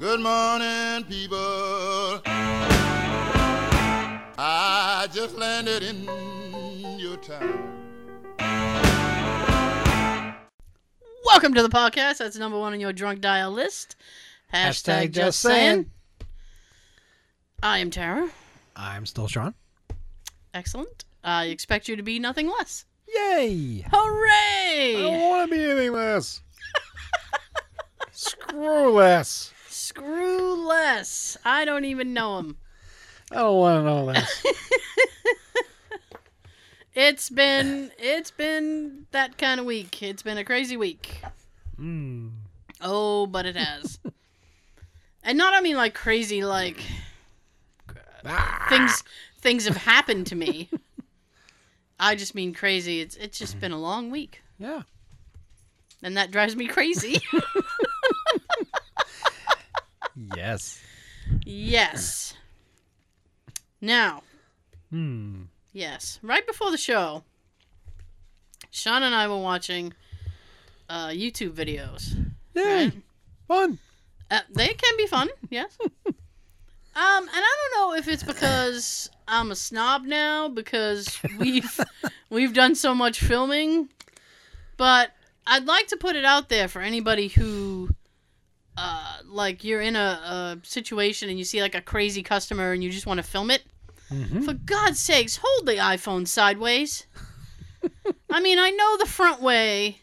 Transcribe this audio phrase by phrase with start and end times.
[0.00, 2.22] Good morning, people.
[4.38, 6.04] I just landed in
[7.00, 7.74] your town.
[11.24, 12.18] Welcome to the podcast.
[12.18, 13.96] That's number one on your drunk dial list.
[14.54, 15.90] Hashtag, just saying.
[17.60, 18.30] I am Tara.
[18.76, 19.52] I'm still Sean.
[20.54, 21.06] Excellent.
[21.24, 22.84] I expect you to be nothing less.
[23.12, 23.84] Yay!
[23.92, 24.94] Hooray!
[24.96, 26.40] I don't want to be anything less.
[28.12, 29.52] Screw less.
[29.88, 31.38] Screw less.
[31.46, 32.56] I don't even know him.
[33.32, 34.44] I don't want to know less.
[36.94, 40.02] It's been it's been that kind of week.
[40.02, 41.22] It's been a crazy week.
[41.80, 42.32] Mm.
[42.80, 44.00] Oh, but it has.
[45.22, 46.82] and not I mean like crazy like
[48.26, 48.66] Ah.
[48.68, 49.04] things
[49.40, 50.68] things have happened to me.
[52.00, 53.00] I just mean crazy.
[53.00, 54.42] It's it's just been a long week.
[54.58, 54.82] Yeah.
[56.02, 57.20] And that drives me crazy.
[60.36, 60.80] Yes.
[61.44, 62.34] yes.
[63.80, 64.22] Now,
[64.90, 65.42] Hmm.
[65.72, 67.22] yes, right before the show,
[68.70, 69.92] Sean and I were watching
[70.88, 72.14] uh, YouTube videos.
[72.54, 72.84] Yay!
[72.84, 72.92] Right?
[73.46, 73.78] Fun.
[74.30, 75.76] Uh, they can be fun, yes.
[75.80, 75.86] um,
[76.94, 81.80] and I don't know if it's because I'm a snob now because we've
[82.30, 83.88] we've done so much filming,
[84.76, 85.12] but
[85.46, 87.90] I'd like to put it out there for anybody who,
[88.80, 92.84] uh, like you're in a, a situation and you see like a crazy customer and
[92.84, 93.62] you just want to film it.
[94.10, 94.44] Mhm.
[94.44, 97.06] For God's sakes, hold the iPhone sideways.
[98.30, 99.98] I mean, I know the front way.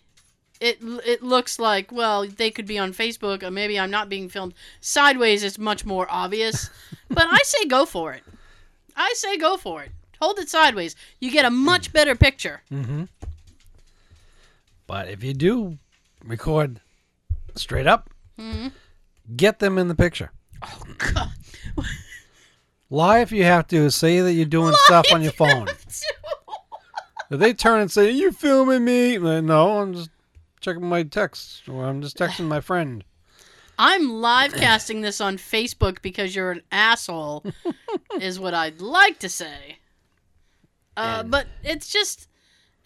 [0.59, 4.30] It it looks like well they could be on Facebook or maybe I'm not being
[4.30, 4.54] filmed.
[4.82, 6.70] Sideways is much more obvious,
[7.10, 8.23] but I say go for it.
[8.95, 9.92] I say go for it.
[10.22, 10.95] Hold it sideways.
[11.20, 12.62] You get a much better picture.
[12.72, 13.04] Mm-hmm.
[14.88, 15.78] But if you do
[16.23, 16.80] record
[17.56, 18.72] straight up, Mhm.
[19.36, 20.31] get them in the picture.
[20.61, 21.31] Oh God!
[22.89, 23.89] Lie if you have to.
[23.92, 25.67] Say that you're doing stuff on your phone.
[27.30, 29.17] If they turn and say, you filming me?
[29.17, 30.10] Uh, No, I'm just
[30.61, 31.64] checking my texts.
[31.67, 33.04] Or I'm just texting my friend.
[33.80, 37.43] I'm live casting this on Facebook because you're an asshole,
[38.21, 39.80] is what I'd like to say.
[40.95, 42.30] Uh, but it's just,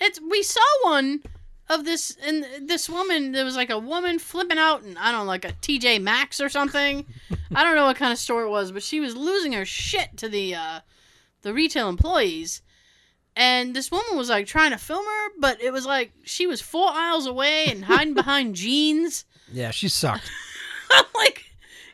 [0.02, 1.22] it's we saw one
[1.70, 3.32] of this and this woman.
[3.32, 6.42] There was like a woman flipping out, and I don't know, like a TJ Maxx
[6.42, 7.06] or something.
[7.56, 10.18] I don't know what kind of store it was, but she was losing her shit
[10.18, 10.80] to the uh,
[11.42, 12.62] the retail employees.
[13.36, 16.62] And this woman was like trying to film her, but it was like she was
[16.62, 19.26] four aisles away and hiding behind jeans.
[19.52, 20.30] Yeah, she sucked.
[20.92, 21.46] I'm like,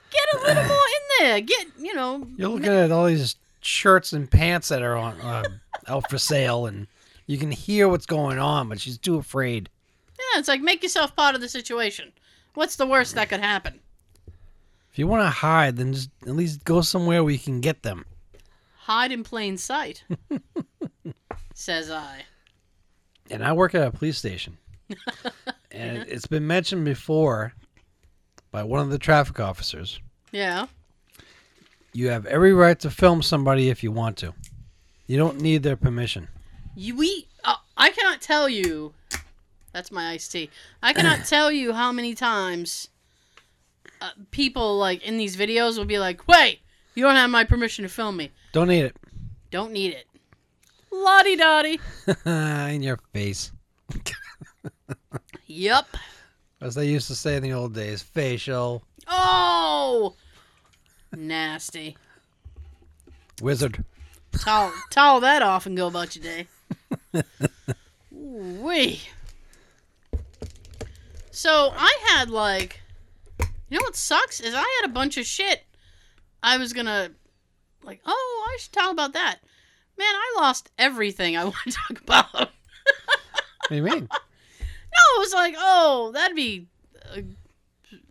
[0.09, 1.41] get a little more in there.
[1.41, 5.43] Get, you know, You're looking at all these shirts and pants that are on uh,
[5.87, 6.87] out for sale, and
[7.27, 9.69] you can hear what's going on, but she's too afraid.
[10.17, 12.11] yeah, it's like make yourself part of the situation.
[12.53, 13.79] What's the worst that could happen?
[14.91, 17.83] If you want to hide, then just at least go somewhere where you can get
[17.83, 18.05] them.
[18.77, 20.03] Hide in plain sight,
[21.53, 22.23] says I.
[23.29, 24.57] And I work at a police station,
[25.71, 27.53] and it- it's been mentioned before
[28.51, 29.99] by one of the traffic officers.
[30.31, 30.67] Yeah.
[31.93, 34.33] You have every right to film somebody if you want to.
[35.07, 36.27] You don't need their permission.
[36.75, 38.93] You, we, uh, I cannot tell you.
[39.73, 40.49] That's my iced tea.
[40.81, 42.87] I cannot tell you how many times
[44.01, 46.59] uh, people like in these videos will be like, "Wait,
[46.95, 48.31] you don't have my permission to film me.
[48.53, 48.95] Don't need it.
[49.51, 50.05] Don't need it."
[50.91, 51.79] Lottie dottie.
[52.25, 53.51] In your face.
[55.47, 55.85] Yep.
[56.59, 60.15] As they used to say in the old days, facial Oh,
[61.15, 61.95] nasty.
[63.41, 63.85] wizard.
[64.39, 66.47] towel, towel that off and go about your day.
[68.11, 69.01] Wee.
[71.31, 72.81] So I had like,
[73.69, 75.63] you know what sucks is I had a bunch of shit.
[76.41, 77.11] I was gonna,
[77.83, 79.39] like, oh, I should talk about that.
[79.97, 82.49] Man, I lost everything I want to talk about.
[83.67, 84.07] What do you mean?
[84.11, 86.67] No, it was like, oh, that'd be,
[87.03, 87.21] uh,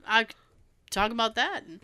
[0.05, 0.35] I could
[0.91, 1.63] talk about that.
[1.65, 1.81] And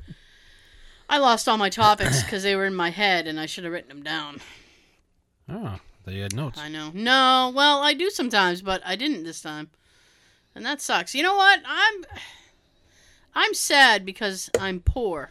[1.08, 3.72] I lost all my topics because they were in my head and I should have
[3.72, 4.40] written them down.
[5.48, 6.58] Oh, they had notes.
[6.58, 6.90] I know.
[6.94, 9.70] No, well, I do sometimes, but I didn't this time.
[10.54, 11.14] And that sucks.
[11.14, 11.60] You know what?
[11.66, 12.04] I'm
[13.34, 15.30] I'm sad because I'm poor.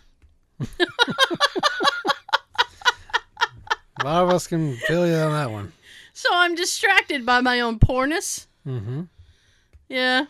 [4.01, 5.73] A lot of us can feel you on that one.
[6.13, 8.47] So I'm distracted by my own poorness.
[8.65, 9.01] Mm-hmm.
[9.89, 10.25] Yeah.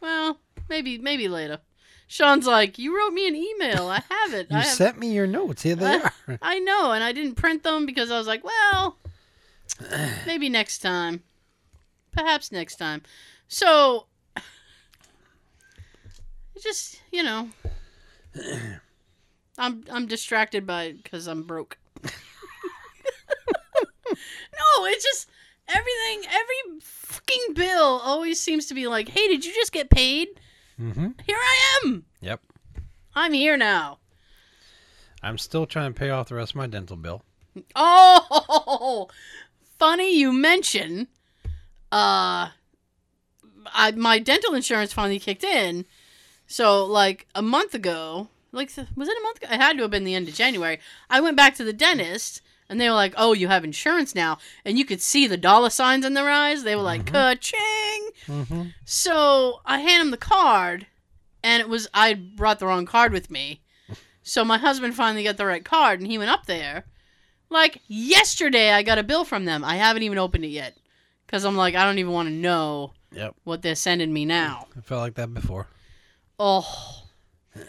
[0.00, 0.38] Well,
[0.68, 1.60] maybe maybe later.
[2.06, 3.88] Sean's like, "You wrote me an email.
[3.88, 4.48] I have it.
[4.50, 5.62] You I have sent me your notes.
[5.62, 6.38] Here they I- are.
[6.42, 8.98] I know, and I didn't print them because I was like, well,
[10.26, 11.22] maybe next time.
[12.12, 13.02] Perhaps next time.
[13.48, 14.06] So,
[16.60, 17.48] just, you know,
[19.58, 21.78] I'm I'm distracted by it because I'm broke.
[22.02, 22.10] no,
[24.86, 25.28] it's just
[25.68, 26.30] everything.
[26.30, 30.28] Every fucking bill always seems to be like, "Hey, did you just get paid?
[30.80, 31.08] Mm-hmm.
[31.26, 32.04] Here I am.
[32.20, 32.40] Yep.
[33.14, 33.98] I'm here now."
[35.22, 37.24] I'm still trying to pay off the rest of my dental bill.
[37.74, 39.08] Oh,
[39.78, 41.08] funny you mention.
[41.90, 42.50] Uh,
[43.66, 45.84] I my dental insurance finally kicked in.
[46.46, 49.52] So like a month ago, like was it a month ago?
[49.52, 50.80] It had to have been the end of January.
[51.08, 52.42] I went back to the dentist.
[52.70, 55.70] And they were like, "Oh, you have insurance now," and you could see the dollar
[55.70, 56.64] signs in their eyes.
[56.64, 58.62] They were like, "Ka-ching!" Mm-hmm.
[58.84, 60.86] So I hand him the card,
[61.42, 63.62] and it was I brought the wrong card with me.
[64.22, 66.84] So my husband finally got the right card, and he went up there.
[67.50, 69.64] Like yesterday, I got a bill from them.
[69.64, 70.76] I haven't even opened it yet,
[71.26, 73.34] because I'm like, I don't even want to know Yep.
[73.44, 74.66] what they're sending me now.
[74.76, 75.66] I felt like that before.
[76.38, 77.04] Oh,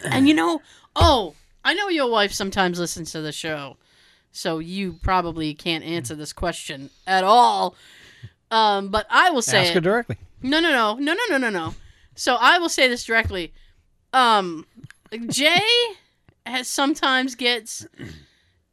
[0.03, 0.61] and you know,
[0.95, 1.33] oh,
[1.63, 3.77] I know your wife sometimes listens to the show,
[4.31, 7.75] so you probably can't answer this question at all.
[8.51, 9.75] Um, but I will say Ask it.
[9.75, 10.17] her directly.
[10.41, 11.75] No, no, no, no, no, no, no, no.
[12.15, 13.53] So I will say this directly.
[14.13, 14.65] Um,
[15.27, 15.61] Jay
[16.45, 17.87] has sometimes gets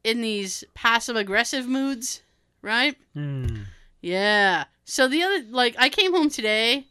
[0.06, 2.22] in these passive aggressive moods,
[2.62, 2.96] right?
[3.14, 3.62] Hmm.
[4.00, 4.64] Yeah.
[4.84, 6.86] So the other, like, I came home today,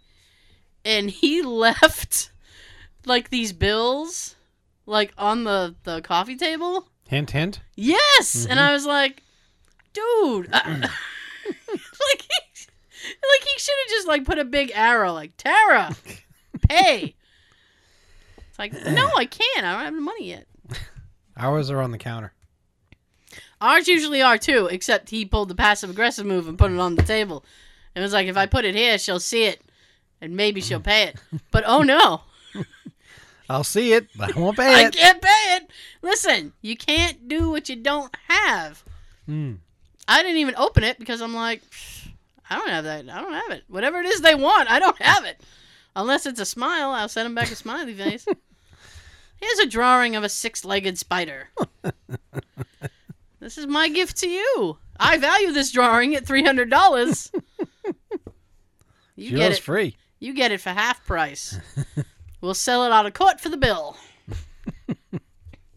[0.83, 2.31] and he left
[3.05, 4.35] like these bills,
[4.85, 6.87] like on the the coffee table.
[7.07, 7.61] Hint, hint.
[7.75, 9.21] Yes, and I was like,
[9.93, 10.89] dude, I-
[11.49, 12.67] like, he,
[13.07, 15.95] like he should have just like put a big arrow, like Tara,
[16.69, 17.15] pay.
[18.49, 19.65] It's like, no, I can't.
[19.65, 20.47] I don't have the money yet.
[21.37, 22.31] Ours are on the counter.
[23.65, 26.93] Ours usually are too, except he pulled the passive aggressive move and put it on
[26.93, 27.43] the table.
[27.95, 29.59] It was like, if I put it here, she'll see it,
[30.21, 31.15] and maybe she'll pay it.
[31.51, 32.21] But oh no,
[33.49, 34.87] I'll see it, but I won't pay it.
[34.87, 35.71] I can't pay it.
[36.03, 38.83] Listen, you can't do what you don't have.
[39.25, 39.53] Hmm.
[40.07, 41.63] I didn't even open it because I'm like,
[42.47, 43.09] I don't have that.
[43.09, 43.63] I don't have it.
[43.67, 45.41] Whatever it is they want, I don't have it.
[45.95, 48.27] Unless it's a smile, I'll send them back a smiley face.
[49.37, 51.49] Here's a drawing of a six-legged spider.
[53.45, 54.79] This is my gift to you.
[54.99, 57.31] I value this drawing at three hundred dollars.
[59.17, 59.59] You get it.
[59.59, 59.95] free.
[60.19, 61.57] You get it for half price.
[62.41, 63.95] we'll sell it out of court for the bill.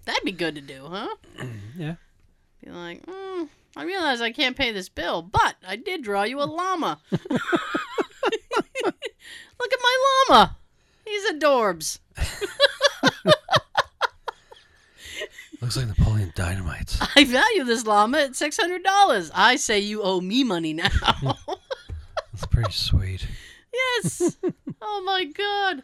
[0.05, 1.15] That'd be good to do, huh?
[1.79, 1.95] Yeah.
[2.65, 6.41] Be like, mm, I realize I can't pay this bill, but I did draw you
[6.41, 6.99] a llama.
[7.13, 7.23] Look
[8.85, 10.57] at my llama.
[11.05, 12.01] He's adorbs.
[15.61, 16.97] Looks like Napoleon Dynamite.
[17.17, 19.31] I value this llama at six hundred dollars.
[19.35, 20.89] I say you owe me money now.
[22.33, 23.27] That's pretty sweet.
[23.73, 24.37] yes.
[24.81, 25.83] Oh my god.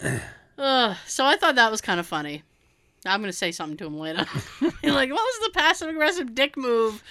[0.58, 2.42] Ugh, so I thought that was kind of funny.
[3.04, 4.24] I'm gonna say something to him later.
[4.60, 7.02] Like, what was the passive aggressive dick move?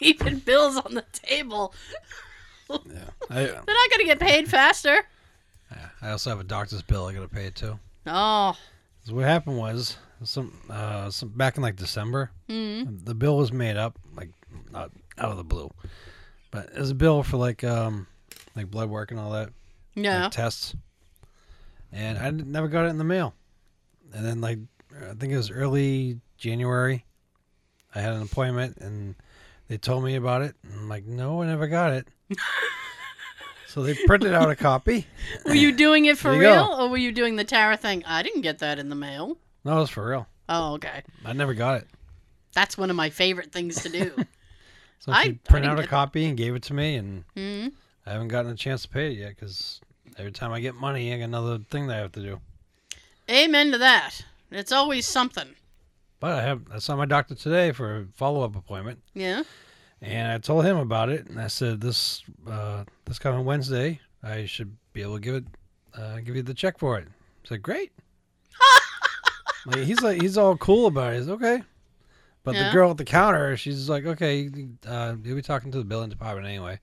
[0.00, 1.74] Leaving bills on the table.
[2.70, 2.78] Yeah.
[3.28, 5.04] I, uh, They're not gonna get paid faster.
[5.70, 5.88] yeah.
[6.00, 7.78] I also have a doctor's bill I gotta pay it too.
[8.06, 8.56] Oh.
[9.10, 13.04] So what happened was some uh some back in like December, Mm.
[13.04, 14.30] the bill was made up like
[14.70, 15.68] not out of the blue,
[16.52, 18.06] but it was a bill for like um
[18.54, 19.50] like blood work and all that
[19.96, 20.22] Yeah.
[20.22, 20.76] like tests,
[21.90, 23.34] and I never got it in the mail.
[24.12, 24.60] And then like
[25.10, 27.04] I think it was early January,
[27.92, 29.16] I had an appointment and
[29.66, 30.54] they told me about it.
[30.62, 32.06] And I'm like, no, I never got it.
[33.70, 35.06] so they printed out a copy.
[35.46, 36.52] Were you doing it for you go.
[36.52, 38.02] real, or were you doing the Tara thing?
[38.06, 39.36] I didn't get that in the mail.
[39.64, 40.26] No, it was for real.
[40.48, 41.02] Oh, okay.
[41.24, 41.88] I never got it.
[42.52, 44.12] That's one of my favorite things to do.
[45.02, 46.96] So I- she I printed didn't out a get- copy and gave it to me,
[46.96, 47.68] and hmm
[48.04, 49.80] I haven't gotten a chance to pay it yet because
[50.18, 52.40] every time I get money, I got another thing that I have to do.
[53.30, 54.22] Amen to that.
[54.50, 55.54] It's always something.
[56.18, 59.44] But I have I saw my doctor today for a follow up appointment, Yeah.
[60.02, 64.44] And I told him about it, and I said this uh, this coming Wednesday I
[64.46, 65.44] should be able to give it
[65.96, 67.06] uh, give you the check for it.
[67.08, 67.92] I said great.
[69.66, 71.18] like he's like he's all cool about it.
[71.18, 71.62] He's okay.
[72.42, 72.68] But Yeah.
[72.68, 74.48] the girl at the counter, she's like, okay,
[74.86, 76.80] uh, you'll be talking to the billing department anyway.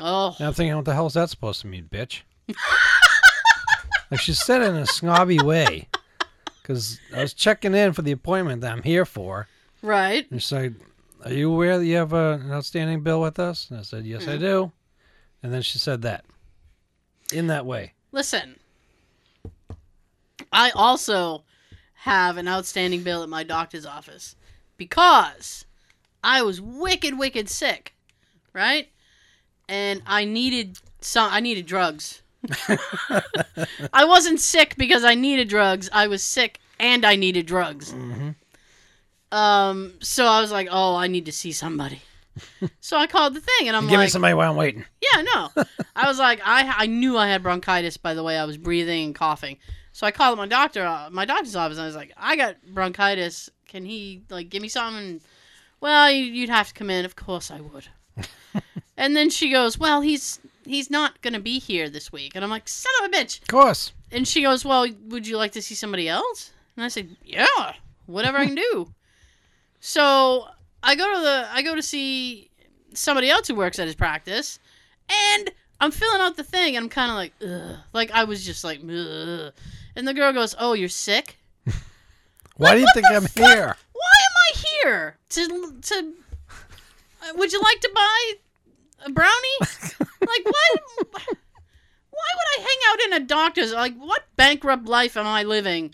[0.00, 0.34] Oh.
[0.38, 2.22] And I'm thinking, what the hell is that supposed to mean, bitch?
[4.10, 5.88] like she said it in a snobby way.
[6.60, 9.46] Because I was checking in for the appointment that I'm here for.
[9.82, 10.28] Right.
[10.30, 10.72] And she's like,
[11.24, 13.70] Are you aware that you have uh, an outstanding bill with us?
[13.70, 14.72] And I said, Yes, I do.
[15.42, 16.24] And then she said that.
[17.32, 17.92] In that way.
[18.10, 18.58] Listen.
[20.52, 21.44] I also
[21.94, 24.36] have an outstanding bill at my doctor's office
[24.76, 25.64] because
[26.24, 27.94] I was wicked, wicked sick,
[28.52, 28.88] right?
[29.68, 31.32] And I needed some.
[31.32, 32.22] I needed drugs.
[33.92, 35.88] I wasn't sick because I needed drugs.
[35.92, 37.94] I was sick and I needed drugs.
[39.32, 42.02] Um, so I was like, oh, I need to see somebody.
[42.80, 44.84] so I called the thing, and I'm like, Give like, me somebody while I'm waiting.
[45.00, 45.50] yeah, no.
[45.96, 49.06] I was like, I I knew I had bronchitis by the way I was breathing
[49.06, 49.56] and coughing.
[49.92, 52.56] So I called my doctor, uh, my doctor's office, and I was like, I got
[52.72, 53.50] bronchitis.
[53.68, 55.20] Can he like give me something?
[55.80, 57.04] Well, you, you'd have to come in.
[57.04, 57.88] Of course I would.
[58.96, 62.32] and then she goes, Well, he's he's not gonna be here this week.
[62.34, 63.42] And I'm like, Son of a bitch.
[63.42, 63.92] Of course.
[64.10, 66.52] And she goes, Well, would you like to see somebody else?
[66.76, 67.74] And I said, Yeah,
[68.06, 68.92] whatever I can do.
[69.84, 70.46] So
[70.80, 72.50] I go to the I go to see
[72.94, 74.60] somebody else who works at his practice,
[75.34, 77.76] and I'm filling out the thing, and I'm kind of like, Ugh.
[77.92, 79.52] like I was just like, Ugh.
[79.96, 81.36] and the girl goes, "Oh, you're sick?
[82.56, 83.76] Why do you think I'm here?
[83.92, 85.16] Why am I here?
[85.30, 86.12] To to?
[86.48, 88.32] uh, Would you like to buy
[89.06, 89.58] a brownie?
[89.60, 90.80] like what?
[92.10, 93.72] Why would I hang out in a doctor's?
[93.72, 95.92] Like what bankrupt life am I living?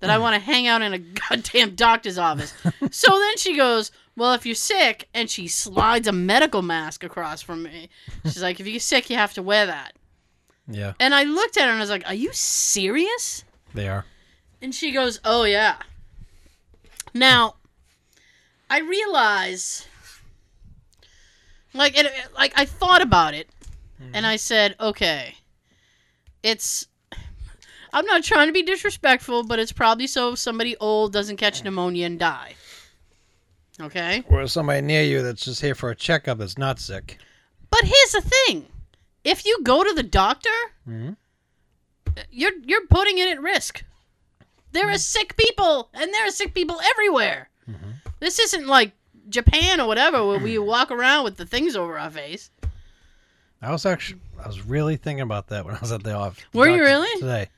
[0.00, 2.52] That I want to hang out in a goddamn doctor's office.
[2.90, 7.42] So then she goes, Well, if you're sick, and she slides a medical mask across
[7.42, 7.88] from me.
[8.24, 9.92] She's like, If you're sick, you have to wear that.
[10.66, 13.44] Yeah, And I looked at her and I was like, Are you serious?
[13.74, 14.06] they are.
[14.62, 15.76] And she goes, "Oh yeah."
[17.12, 17.56] Now,
[18.70, 19.86] I realize,
[21.74, 23.50] like, it, like I thought about it,
[24.00, 24.24] and mm-hmm.
[24.24, 25.34] I said, "Okay,
[26.42, 26.86] it's."
[27.94, 32.06] I'm not trying to be disrespectful, but it's probably so somebody old doesn't catch pneumonia
[32.06, 32.54] and die.
[33.80, 37.18] Okay, Or somebody near you that's just here for a checkup that's not sick.
[37.70, 38.66] but here's the thing:
[39.24, 40.50] if you go to the doctor,
[40.88, 41.16] Mhm.
[42.30, 43.82] you're you're putting it at risk.
[44.72, 47.48] There are sick people, and there are sick people everywhere.
[48.20, 48.92] This isn't like
[49.28, 52.50] Japan or whatever, where we walk around with the things over our face.
[53.62, 56.44] I was actually, I was really thinking about that when I was at the office.
[56.52, 57.08] Were you really?
[57.20, 57.48] Today.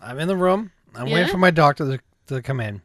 [0.00, 0.70] I'm in the room.
[0.94, 1.14] I'm Yeah?
[1.14, 2.82] waiting for my doctor to, to come in.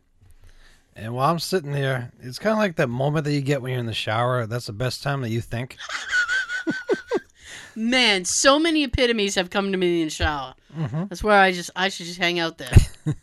[0.96, 3.72] And while I'm sitting there, it's kind of like that moment that you get when
[3.72, 4.46] you're in the shower.
[4.46, 5.78] That's the best time that you think.
[7.76, 10.54] Man, so many epitomes have come to me in the shower.
[10.78, 11.08] Mhm.
[11.10, 12.76] That's where I just I should just hang out there.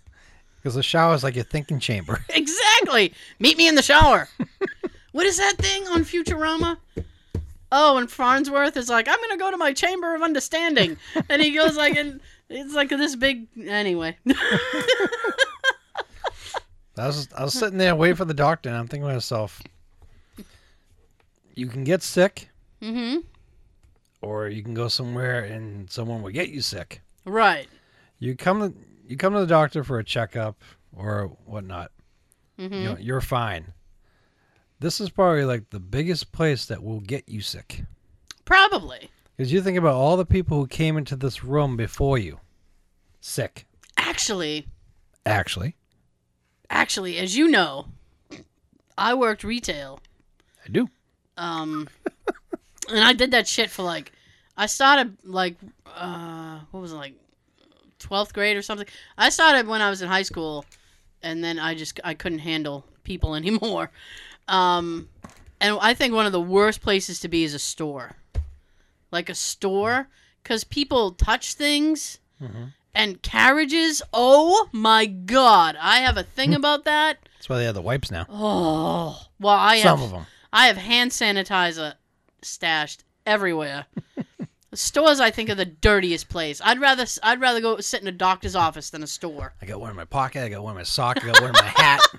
[0.60, 2.24] Because the shower is like your thinking chamber.
[2.30, 3.14] exactly.
[3.38, 4.28] Meet me in the shower.
[5.12, 6.78] what is that thing on Futurama?
[7.70, 10.96] Oh, and Farnsworth is like, I'm gonna go to my chamber of understanding,
[11.30, 13.46] and he goes like, and it's like this big.
[13.66, 14.16] Anyway,
[16.96, 19.62] I was I was sitting there waiting for the doctor, and I'm thinking to myself,
[21.54, 22.48] you can get sick,
[22.82, 23.18] mm-hmm.
[24.22, 27.02] or you can go somewhere and someone will get you sick.
[27.24, 27.68] Right.
[28.18, 28.74] You come to
[29.06, 30.62] you come to the doctor for a checkup
[30.94, 31.90] or whatnot.
[32.58, 32.74] Mm-hmm.
[32.74, 33.72] You know, you're fine.
[34.80, 37.82] This is probably like the biggest place that will get you sick.
[38.44, 39.10] Probably.
[39.38, 42.40] Because you think about all the people who came into this room before you,
[43.20, 43.64] sick.
[43.96, 44.66] Actually,
[45.28, 45.76] Actually,
[46.70, 47.86] actually, as you know,
[48.96, 50.00] I worked retail.
[50.64, 50.88] I do.
[51.36, 51.86] Um,
[52.88, 54.10] and I did that shit for like,
[54.56, 57.12] I started like, uh, what was it like,
[57.98, 58.86] twelfth grade or something.
[59.18, 60.64] I started when I was in high school,
[61.22, 63.90] and then I just I couldn't handle people anymore.
[64.48, 65.10] Um,
[65.60, 68.16] and I think one of the worst places to be is a store,
[69.10, 70.08] like a store,
[70.42, 72.18] because people touch things.
[72.42, 72.72] Mhm.
[72.94, 75.76] And carriages, oh my god!
[75.80, 77.18] I have a thing about that.
[77.36, 78.26] That's why they have the wipes now.
[78.28, 80.26] Oh, well, I Some have of them.
[80.52, 81.94] I have hand sanitizer
[82.42, 83.86] stashed everywhere.
[84.70, 86.60] the stores, I think, are the dirtiest place.
[86.64, 89.54] I'd rather I'd rather go sit in a doctor's office than a store.
[89.62, 90.42] I got one in my pocket.
[90.42, 91.22] I got one in my sock.
[91.22, 92.00] I got one in my hat.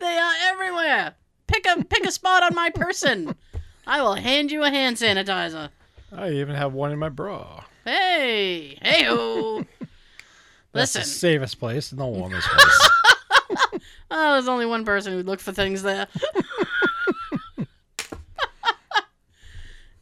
[0.00, 1.14] They are everywhere.
[1.46, 3.34] Pick a pick a spot on my person.
[3.86, 5.68] I will hand you a hand sanitizer.
[6.12, 7.64] I even have one in my bra.
[7.84, 9.64] Hey, hey ho.
[10.72, 12.90] That's Listen, the safest place and the warmest place.
[14.10, 16.08] oh, there's only one person who looked for things there.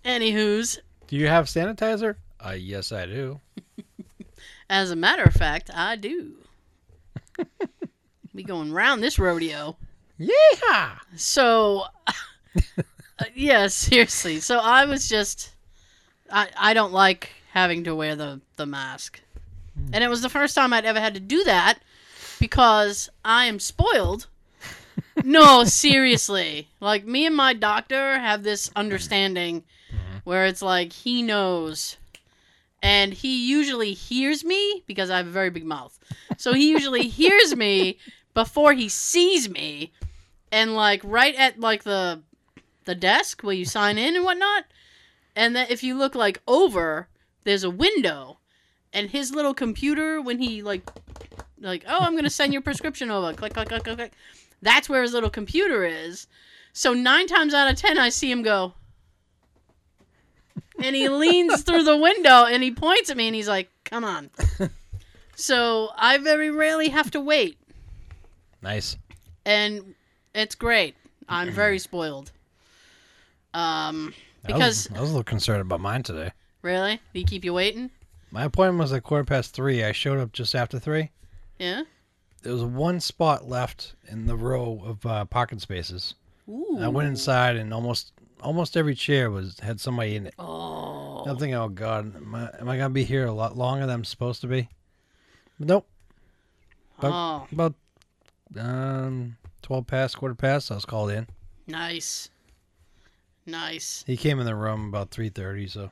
[0.05, 2.17] Anywho's, do you have sanitizer?
[2.41, 3.41] Uh, yes, I do.
[4.69, 6.33] As a matter of fact, I do.
[8.35, 9.77] we going round this rodeo.
[10.19, 10.99] Yeah.
[11.17, 11.85] So,
[13.23, 14.41] Uh, yeah, seriously.
[14.41, 15.53] So I was just,
[16.31, 19.21] I I don't like having to wear the the mask,
[19.77, 19.95] hmm.
[19.95, 21.79] and it was the first time I'd ever had to do that
[22.41, 24.27] because I am spoiled.
[25.25, 26.69] no, seriously.
[26.81, 30.19] Like me and my doctor have this understanding mm-hmm.
[30.25, 31.97] where it's like he knows
[32.83, 35.99] and he usually hears me because I have a very big mouth.
[36.37, 37.99] So he usually hears me
[38.35, 39.93] before he sees me
[40.51, 42.21] and like right at like the
[42.85, 44.65] the desk where you sign in and whatnot.
[45.35, 47.09] And then if you look like over,
[47.45, 48.39] there's a window
[48.93, 50.83] and his little computer when he like
[51.61, 53.33] like, oh, I'm gonna send your prescription over.
[53.33, 54.13] Click, click, click, click, click.
[54.61, 56.27] That's where his little computer is.
[56.73, 58.75] So nine times out of ten, I see him go,
[60.83, 64.05] and he leans through the window and he points at me and he's like, "Come
[64.05, 64.31] on."
[65.37, 67.59] so I very rarely have to wait,
[68.63, 68.97] Nice.
[69.45, 69.95] and
[70.35, 70.97] it's great.
[71.29, 72.33] I'm very spoiled.
[73.55, 74.15] Um,
[74.49, 76.33] I was- because I was, a little concerned about mine today.
[76.63, 77.91] really, Did he keep you waiting?
[78.31, 79.85] My appointment was at quarter past three.
[79.85, 81.11] I showed up just after three.
[81.59, 81.83] Yeah.
[82.43, 86.15] There was one spot left in the row of uh, parking spaces.
[86.49, 86.79] Ooh.
[86.81, 90.35] I went inside, and almost almost every chair was had somebody in it.
[90.39, 91.25] Oh.
[91.27, 93.95] I'm thinking, oh god, am I, am I gonna be here a lot longer than
[93.95, 94.69] I'm supposed to be?
[95.59, 95.87] But nope.
[97.01, 97.75] But- Oh, About
[98.59, 101.27] um, twelve past, quarter past, I was called in.
[101.69, 102.29] nice.
[103.47, 104.05] Nice.
[104.07, 105.91] He came in the room about three thirty, so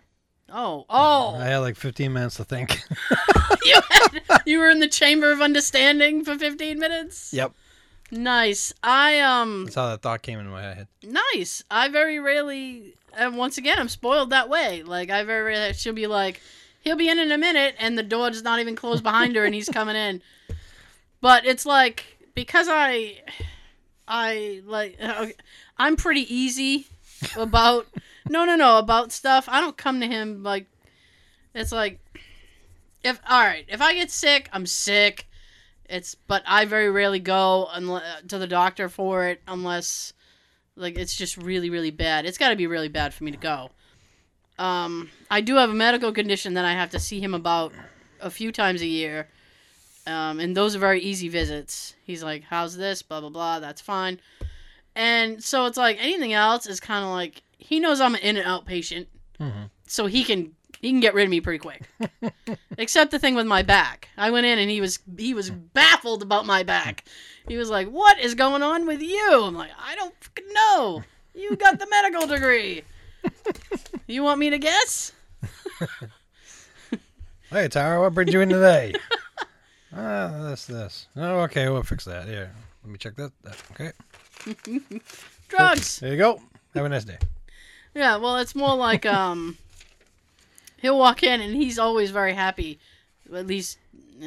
[0.53, 1.37] Oh, oh!
[1.37, 2.81] I had like fifteen minutes to think.
[3.65, 7.33] you, had, you were in the chamber of understanding for 15 minutes.
[7.33, 7.53] yep,
[8.11, 8.73] Nice.
[8.83, 9.65] I um.
[9.65, 10.89] that's how that thought came into my head.
[11.05, 11.63] Nice.
[11.71, 12.95] I very rarely.
[13.17, 14.83] And once again, I'm spoiled that way.
[14.83, 15.73] Like I very rarely.
[15.75, 16.41] She'll be like,
[16.81, 19.45] he'll be in in a minute, and the door does not even close behind her,
[19.45, 20.23] and he's coming in.
[21.23, 23.21] But it's like because I,
[24.09, 25.35] I like, okay,
[25.77, 26.87] I'm pretty easy
[27.37, 27.87] about.
[28.29, 28.79] no, no, no.
[28.79, 29.49] About stuff.
[29.49, 30.67] I don't come to him like.
[31.55, 31.99] It's like,
[33.03, 35.27] if all right, if I get sick, I'm sick.
[35.89, 40.13] It's but I very rarely go unless, to the doctor for it unless
[40.77, 42.27] like it's just really really bad.
[42.27, 43.71] It's got to be really bad for me to go.
[44.59, 47.73] Um, I do have a medical condition that I have to see him about
[48.21, 49.29] a few times a year.
[50.07, 51.95] Um, and those are very easy visits.
[52.05, 53.59] He's like, "How's this?" blah blah blah.
[53.59, 54.21] That's fine.
[55.01, 58.37] And so it's like anything else is kind of like he knows I'm an in
[58.37, 59.09] and out patient,
[59.41, 59.71] Mhm.
[59.87, 61.83] so he can he can get rid of me pretty quick.
[62.79, 64.09] Except the thing with my back.
[64.19, 67.05] I went in and he was he was baffled about my back.
[67.49, 70.15] He was like, "What is going on with you?" I'm like, "I don't
[70.53, 71.03] know.
[71.35, 72.83] You got the medical degree.
[74.07, 75.13] You want me to guess?"
[77.51, 78.95] Hey Tara, what brings you in today?
[79.97, 81.07] Ah, this, this.
[81.17, 82.29] Oh, okay, we'll fix that.
[82.29, 83.33] Here, let me check that.
[83.43, 83.63] that.
[83.73, 83.93] Okay,
[85.49, 86.01] Drugs.
[86.01, 86.41] there you go.
[86.75, 87.19] Have a nice day.
[87.95, 89.59] Yeah, well, it's more like um,
[90.81, 92.79] he'll walk in and he's always very happy.
[93.35, 93.79] At least,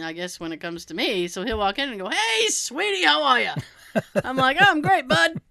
[0.02, 3.06] I guess when it comes to me, so he'll walk in and go, "Hey, sweetie,
[3.06, 3.52] how are you?"
[4.24, 5.42] I'm like, "Oh, "I'm great, bud."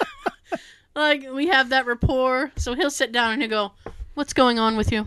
[0.94, 3.72] like we have that rapport, so he'll sit down and he'll go,
[4.14, 5.06] "What's going on with you?"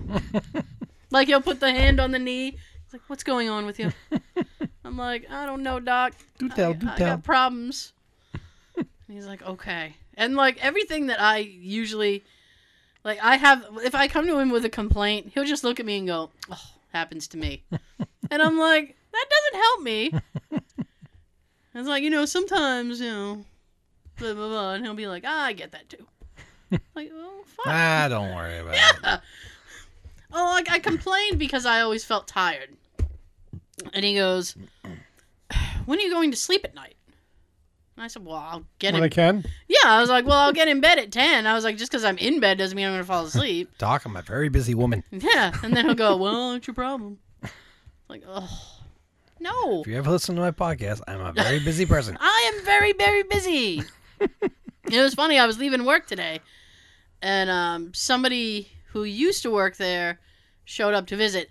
[1.11, 2.51] like he'll put the hand on the knee.
[2.51, 3.91] He's like, "What's going on with you?"
[4.85, 6.13] I'm like, "I don't know, doc.
[6.37, 7.07] Do tell, I, do I tell.
[7.07, 7.93] got problems."
[8.75, 12.23] and he's like, "Okay." And like everything that I usually
[13.03, 15.85] like I have if I come to him with a complaint, he'll just look at
[15.85, 17.63] me and go, "Oh, happens to me."
[18.31, 20.13] and I'm like, "That doesn't help me."
[21.75, 23.45] it's like, you know, sometimes, you know,
[24.17, 26.05] blah blah blah, and he'll be like, "Ah, I get that too."
[26.95, 27.67] like, oh, fuck.
[27.67, 28.79] Ah, don't worry about it.
[29.03, 29.19] Yeah.
[30.35, 32.69] Oh, like I complained because I always felt tired.
[33.93, 34.55] And he goes,
[35.85, 36.95] "When are you going to sleep at night?"
[37.95, 39.45] And I said, "Well, I'll get When in." I can.
[39.67, 41.45] Yeah, I was like, "Well, I'll get in bed at 10.
[41.47, 44.05] I was like, "Just because I'm in bed doesn't mean I'm gonna fall asleep." Doc,
[44.05, 45.03] I'm a very busy woman.
[45.11, 47.19] Yeah, and then he'll go, "Well, what's your problem?"
[48.09, 48.79] Like, oh,
[49.39, 52.17] no, If you ever listen to my podcast, I'm a very busy person.
[52.21, 53.83] I am very, very busy.
[54.19, 55.39] it was funny.
[55.39, 56.39] I was leaving work today,
[57.21, 60.19] and um, somebody who used to work there
[60.65, 61.49] showed up to visit.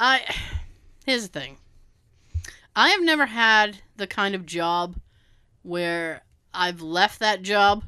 [0.00, 0.22] I
[1.04, 1.56] here's the thing.
[2.74, 4.96] I have never had the kind of job
[5.62, 6.22] where
[6.54, 7.84] I've left that job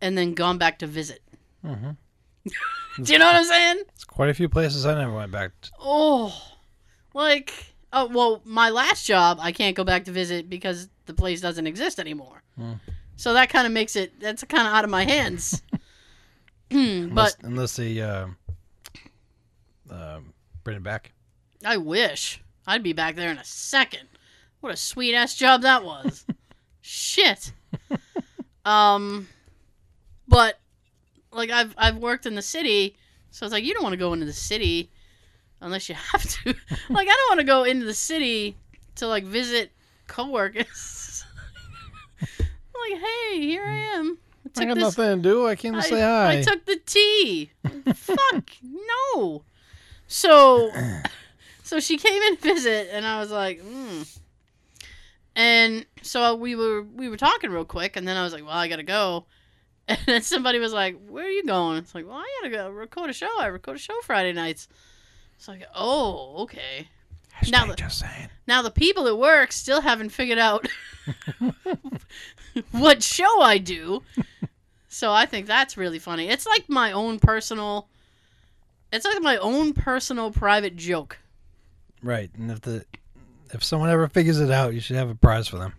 [0.00, 1.22] and then gone back to visit.
[1.64, 1.90] hmm
[3.02, 3.82] Do you know what I'm saying?
[3.94, 5.52] It's quite a few places I never went back.
[5.62, 5.70] To.
[5.80, 6.52] Oh,
[7.12, 11.40] like oh well, my last job I can't go back to visit because the place
[11.40, 12.42] doesn't exist anymore.
[12.56, 12.74] Hmm.
[13.16, 15.62] So that kind of makes it that's kind of out of my hands.
[16.70, 18.26] but Unless, unless they uh,
[19.90, 20.20] uh,
[20.64, 21.12] bring it back.
[21.64, 24.08] I wish I'd be back there in a second.
[24.60, 26.24] What a sweet ass job that was.
[26.80, 27.52] Shit.
[28.64, 29.28] Um,
[30.26, 30.58] but
[31.32, 32.96] like I've I've worked in the city,
[33.30, 34.90] so it's like you don't want to go into the city
[35.60, 36.48] unless you have to.
[36.90, 38.56] like I don't want to go into the city
[38.96, 39.70] to like visit
[40.08, 41.24] coworkers.
[42.20, 44.18] like, hey, here I am.
[44.56, 44.82] I I got this.
[44.82, 45.46] nothing to do.
[45.46, 46.38] I came to I, say hi.
[46.38, 47.50] I took the tea.
[47.94, 49.42] Fuck no.
[50.08, 50.70] So,
[51.66, 54.02] so she came and visit, and I was like, hmm.
[55.34, 58.56] And so we were we were talking real quick, and then I was like, well,
[58.56, 59.26] I gotta go.
[59.88, 61.78] And then somebody was like, where are you going?
[61.78, 63.28] It's like, well, I gotta go record a show.
[63.38, 64.66] I record a show Friday nights.
[65.36, 66.88] It's like, oh, okay.
[67.52, 68.30] Now the- just saying.
[68.48, 70.66] Now the people at work still haven't figured out
[72.72, 74.02] what show I do.
[74.88, 76.30] So I think that's really funny.
[76.30, 77.88] It's like my own personal
[78.92, 81.18] it's like my own personal private joke.
[82.02, 82.84] Right, and if the
[83.52, 85.74] if someone ever figures it out, you should have a prize for them.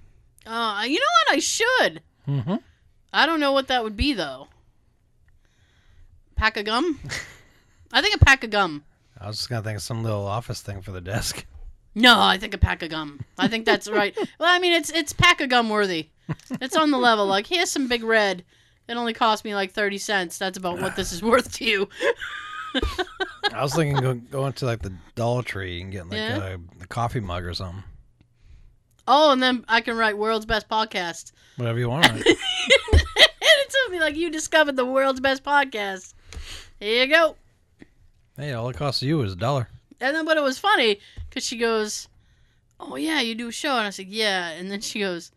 [0.46, 1.36] Uh, you know what?
[1.36, 2.02] I should.
[2.28, 2.56] Mm-hmm.
[3.14, 4.48] I don't know what that would be though.
[6.36, 7.00] Pack of gum?
[7.94, 8.84] I think a pack of gum.
[9.20, 11.46] I was just gonna think of some little office thing for the desk.
[11.96, 13.22] No, I think a pack of gum.
[13.38, 14.16] I think that's right.
[14.40, 16.10] Well, I mean, it's it's pack of gum worthy.
[16.62, 17.26] It's on the level.
[17.26, 18.44] Like, here's some big red.
[18.88, 20.38] It only cost me like thirty cents.
[20.38, 21.90] That's about what this is worth to you.
[23.54, 26.56] I was thinking go, going to like the Dollar Tree and getting like Yeah.
[26.80, 27.84] a, a coffee mug or something.
[29.08, 31.32] Oh, and then I can write world's best podcast.
[31.56, 32.06] Whatever you want.
[32.12, 36.14] and it's gonna be like you discovered the world's best podcast.
[36.80, 37.36] Here you go.
[38.36, 39.70] hey, all it costs you is a dollar.
[40.00, 42.08] And then, but it was funny because she goes,
[42.80, 45.32] "Oh yeah, you do a show," and I said, "Yeah," and then she goes,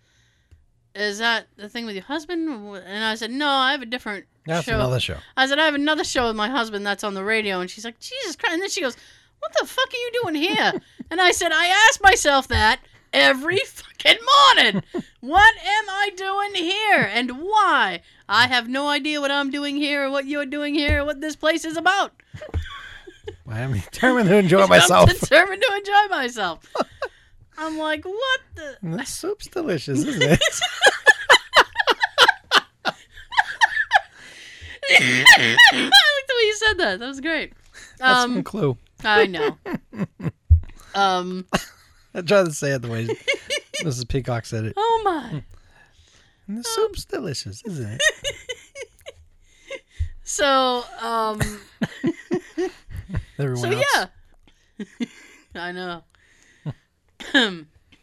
[0.94, 4.26] "Is that the thing with your husband?" And I said, "No, I have a different
[4.46, 5.16] That's show." another show.
[5.36, 7.84] I said, "I have another show with my husband that's on the radio," and she's
[7.84, 8.96] like, "Jesus Christ!" And then she goes,
[9.38, 10.72] "What the fuck are you doing here?"
[11.10, 12.80] and I said, "I ask myself that."
[13.12, 14.84] Every fucking morning.
[15.18, 18.02] What am I doing here and why?
[18.28, 21.20] I have no idea what I'm doing here or what you're doing here or what
[21.20, 22.12] this place is about.
[23.48, 25.10] I am determined to enjoy myself.
[25.10, 26.72] I'm determined to enjoy myself.
[27.60, 29.04] I'm like, what the?
[29.04, 30.40] Soup's delicious, isn't it?
[34.92, 36.98] I like the way you said that.
[37.00, 37.52] That was great.
[37.98, 38.76] That's Um, one clue.
[39.04, 39.56] I know.
[40.92, 41.46] Um.
[42.14, 43.06] I tried to say it the way
[43.84, 44.08] Mrs.
[44.08, 44.72] Peacock said it.
[44.76, 45.44] Oh my.
[46.48, 48.00] And the soup's delicious, isn't it?
[50.24, 51.40] So um.
[53.36, 54.06] So yeah.
[55.54, 56.02] I know.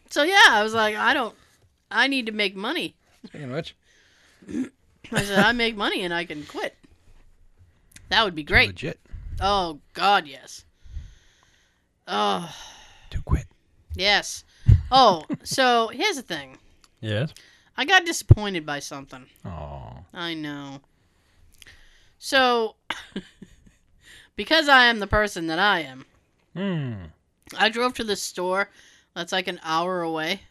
[0.09, 1.35] so yeah, I was like, I don't.
[1.89, 2.95] I need to make money.
[3.25, 3.75] Speaking which,
[5.11, 6.75] I said, I make money and I can quit.
[8.09, 8.69] That would be great.
[8.69, 8.99] legit
[9.41, 10.65] Oh God, yes.
[12.07, 12.53] Oh
[13.09, 13.45] to quit.
[13.95, 14.43] yes.
[14.91, 16.57] Oh, so here's the thing.
[17.01, 17.33] Yes.
[17.75, 19.25] I got disappointed by something.
[19.45, 19.99] Oh.
[20.13, 20.79] I know.
[22.17, 22.75] So,
[24.35, 26.05] because I am the person that I am,
[26.55, 26.93] Hmm.
[27.57, 28.69] I drove to the store
[29.17, 30.41] that's like an hour away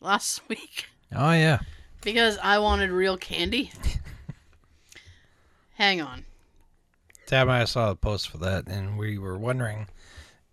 [0.00, 1.60] last week Oh yeah.
[2.02, 3.72] because I wanted real candy.
[5.74, 6.24] Hang on.
[7.26, 9.88] Tab and I saw a post for that, and we were wondering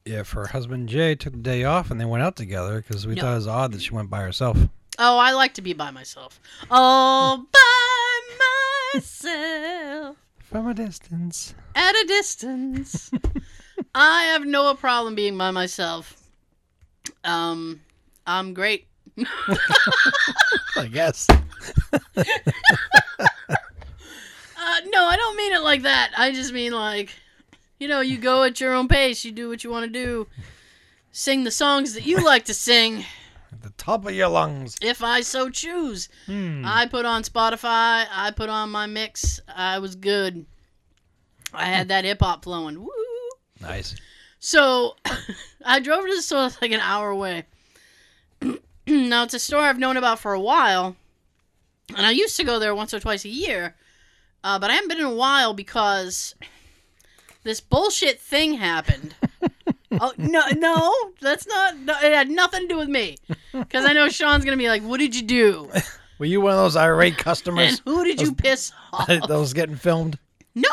[0.05, 3.15] if her husband Jay took the day off and they went out together because we
[3.15, 3.21] Yep.
[3.23, 4.57] thought it was odd that she went by herself.
[4.97, 6.39] Oh, I like to be by myself.
[6.71, 8.37] All by
[8.93, 11.53] myself From a distance.
[11.75, 13.11] at a distance.
[13.93, 16.15] I have no problem being by myself.
[17.29, 17.81] Um,
[18.25, 18.87] I'm great.
[20.77, 21.27] I guess.
[24.61, 26.11] Uh, no, I don't mean it like that.
[26.17, 27.13] I just mean like,
[27.79, 29.23] you know, you go at your own pace.
[29.23, 30.27] You do what you want to do.
[31.11, 33.05] Sing the songs that you like to sing,
[33.51, 34.77] At the top of your lungs.
[34.81, 36.09] if I so choose.
[36.25, 36.63] Hmm.
[36.65, 38.05] I put on Spotify.
[38.11, 39.39] I put on my mix.
[39.53, 40.45] I was good.
[41.53, 42.79] I had that hip hop flowing.
[42.81, 42.89] Woo!
[43.61, 43.95] Nice.
[44.39, 44.95] So,
[45.65, 47.45] I drove to the store like an hour away.
[48.87, 50.95] now it's a store I've known about for a while,
[51.95, 53.75] and I used to go there once or twice a year,
[54.43, 56.35] uh, but I haven't been in a while because
[57.43, 59.13] this bullshit thing happened.
[59.99, 61.77] oh no, no, that's not.
[61.77, 63.17] No, it had nothing to do with me,
[63.51, 65.69] because I know Sean's gonna be like, "What did you do?
[66.17, 69.53] Were you one of those irate And customers who did you piss off?" that was
[69.53, 70.17] getting filmed
[70.55, 70.69] No,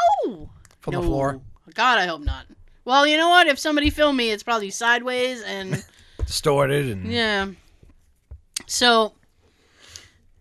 [0.81, 1.01] from no.
[1.01, 1.41] the floor?
[1.75, 2.47] God, I hope not.
[2.87, 3.49] Well, you know what?
[3.49, 5.85] If somebody filmed me, it's probably sideways and.
[6.25, 7.49] Distorted and Yeah.
[8.67, 9.13] So,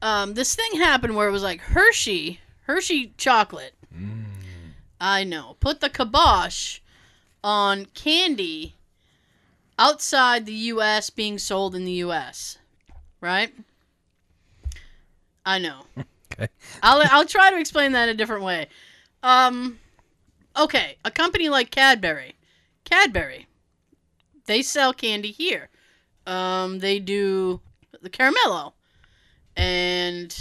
[0.01, 3.73] um, this thing happened where it was like Hershey, Hershey chocolate.
[3.93, 4.25] Mm.
[5.01, 5.57] I know.
[5.59, 6.79] Put the kibosh
[7.43, 8.75] on candy
[9.79, 11.09] outside the U.S.
[11.09, 12.59] being sold in the U.S.
[13.19, 13.53] Right?
[15.45, 15.81] I know.
[16.33, 16.49] Okay.
[16.83, 18.67] I'll I'll try to explain that a different way.
[19.23, 19.79] Um,
[20.57, 22.35] okay, a company like Cadbury,
[22.83, 23.47] Cadbury,
[24.45, 25.69] they sell candy here.
[26.27, 27.61] Um, they do
[28.01, 28.73] the caramello,
[29.55, 30.35] and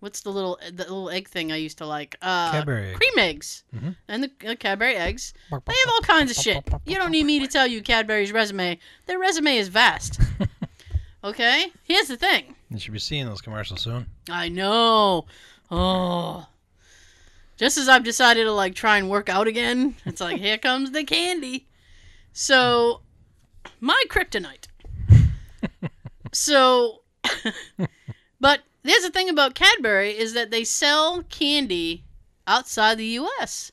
[0.00, 2.16] what's the little the little egg thing I used to like?
[2.22, 3.96] Uh, Cadbury cream eggs, Mhm.
[4.08, 5.32] and the uh, Cadbury eggs.
[5.50, 6.68] They have all kinds of shit.
[6.86, 8.78] You don't need me to tell you Cadbury's resume.
[9.06, 10.20] Their resume is vast.
[11.24, 12.54] Okay, here's the thing.
[12.70, 14.06] You should be seeing those commercials soon.
[14.30, 15.26] I know.
[15.68, 16.46] Oh.
[17.58, 20.92] Just as I've decided to like try and work out again, it's like here comes
[20.92, 21.66] the candy.
[22.32, 23.02] So
[23.80, 24.68] my kryptonite.
[26.32, 27.02] so,
[28.40, 32.04] but there's the thing about Cadbury is that they sell candy
[32.46, 33.72] outside the U.S.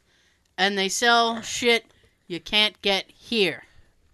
[0.58, 1.86] and they sell shit
[2.28, 3.64] you can't get here.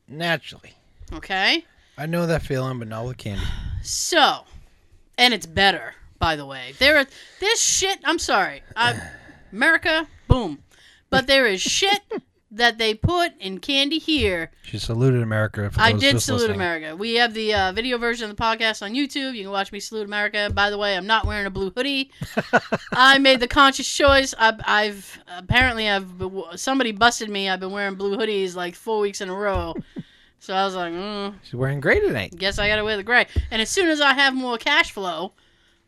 [0.06, 0.74] Naturally.
[1.14, 1.66] Okay,
[1.98, 3.44] I know that feeling, but not with candy.
[3.84, 4.42] so,
[5.18, 6.74] and it's better, by the way.
[6.78, 7.06] There
[7.40, 8.00] this shit.
[8.04, 9.02] I'm sorry, I,
[9.52, 10.60] America, boom,
[11.10, 12.02] but there is shit
[12.54, 15.72] that they put in candy here She saluted America.
[15.72, 16.56] For I did salute listening.
[16.58, 16.96] America.
[16.98, 19.36] We have the uh, video version of the podcast on YouTube.
[19.36, 20.52] You can watch me salute America.
[20.54, 22.12] By the way, I'm not wearing a blue hoodie.
[22.92, 24.34] I made the conscious choice.
[24.38, 26.10] I've, I've apparently I've
[26.56, 27.48] somebody busted me.
[27.50, 29.74] I've been wearing blue hoodies like four weeks in a row.
[30.40, 32.36] So I was like, mm, She's wearing gray tonight.
[32.36, 33.28] guess I gotta wear the gray.
[33.52, 35.32] And as soon as I have more cash flow,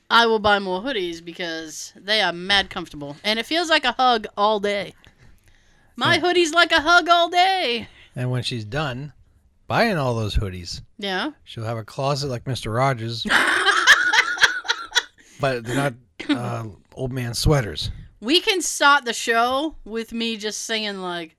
[0.10, 3.94] I will buy more hoodies because they are mad comfortable and it feels like a
[3.94, 4.94] hug all day.
[5.96, 7.88] My hoodie's like a hug all day.
[8.16, 9.14] And when she's done
[9.68, 11.32] buying all those hoodies, Yeah.
[11.44, 12.74] she'll have a closet like Mr.
[12.76, 13.26] Rogers.
[15.40, 15.94] but they're not
[16.30, 17.92] uh, old man sweaters.
[18.22, 21.36] We can start the show with me just singing like,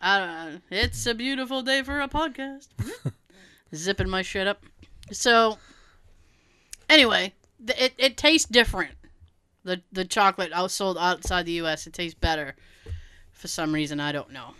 [0.00, 2.68] I don't know, it's a beautiful day for a podcast.
[3.74, 4.62] Zipping my shit up.
[5.10, 5.58] So,
[6.88, 7.32] anyway,
[7.66, 8.92] it, it tastes different.
[9.64, 11.86] The the chocolate out sold outside the U.S.
[11.86, 12.54] It tastes better.
[13.32, 14.54] For some reason, I don't know.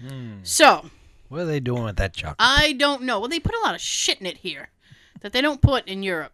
[0.00, 0.38] Hmm.
[0.42, 0.90] So
[1.28, 2.36] What are they doing with that chocolate?
[2.38, 3.20] I don't know.
[3.20, 4.68] Well, they put a lot of shit in it here
[5.20, 6.32] that they don't put in Europe.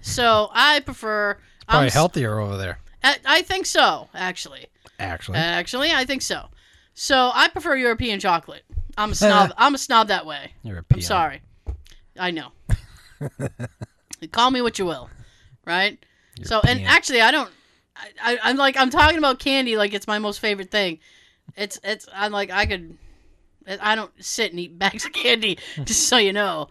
[0.00, 1.38] So I prefer.
[1.68, 4.66] Probably I'm healthier over there, I, I think so, actually.
[4.98, 5.38] actually.
[5.38, 6.48] Actually, I think so.
[6.92, 8.64] So I prefer European chocolate.
[8.98, 9.52] I'm a snob.
[9.56, 10.52] I'm a snob that way.
[10.62, 10.98] European.
[10.98, 11.42] I'm sorry.
[12.18, 12.48] I know.
[14.32, 15.08] Call me what you will,
[15.66, 15.98] right?
[16.42, 17.50] So and actually, I don't.
[18.20, 20.98] I, I'm like I'm talking about candy like it's my most favorite thing.
[21.56, 22.96] It's it's I'm like I could.
[23.80, 26.68] I don't sit and eat bags of candy, just so you know.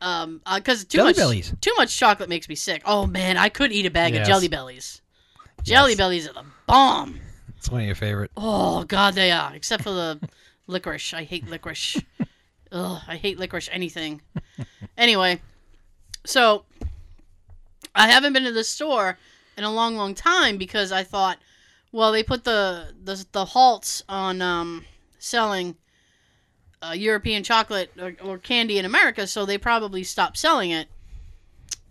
[0.00, 1.54] Um, because too Jelly much Bellies.
[1.60, 2.82] too much chocolate makes me sick.
[2.84, 4.22] Oh man, I could eat a bag Yes.
[4.26, 5.00] of Jelly Bellies.
[5.62, 5.98] Jelly Yes.
[5.98, 7.20] Bellies are the bomb.
[7.56, 8.32] It's one of your favorite.
[8.36, 9.54] Oh God, they are.
[9.54, 10.18] Except for the
[10.66, 11.14] licorice.
[11.14, 12.02] I hate licorice.
[12.72, 13.68] Ugh, I hate licorice.
[13.70, 14.22] Anything.
[14.98, 15.40] Anyway,
[16.24, 16.64] so
[17.94, 19.18] I haven't been to the store
[19.56, 21.38] in a long, long time because I thought,
[21.90, 24.84] well, they put the the, the halts on um,
[25.18, 25.76] selling
[26.82, 30.88] uh, European chocolate or, or candy in America, so they probably stopped selling it.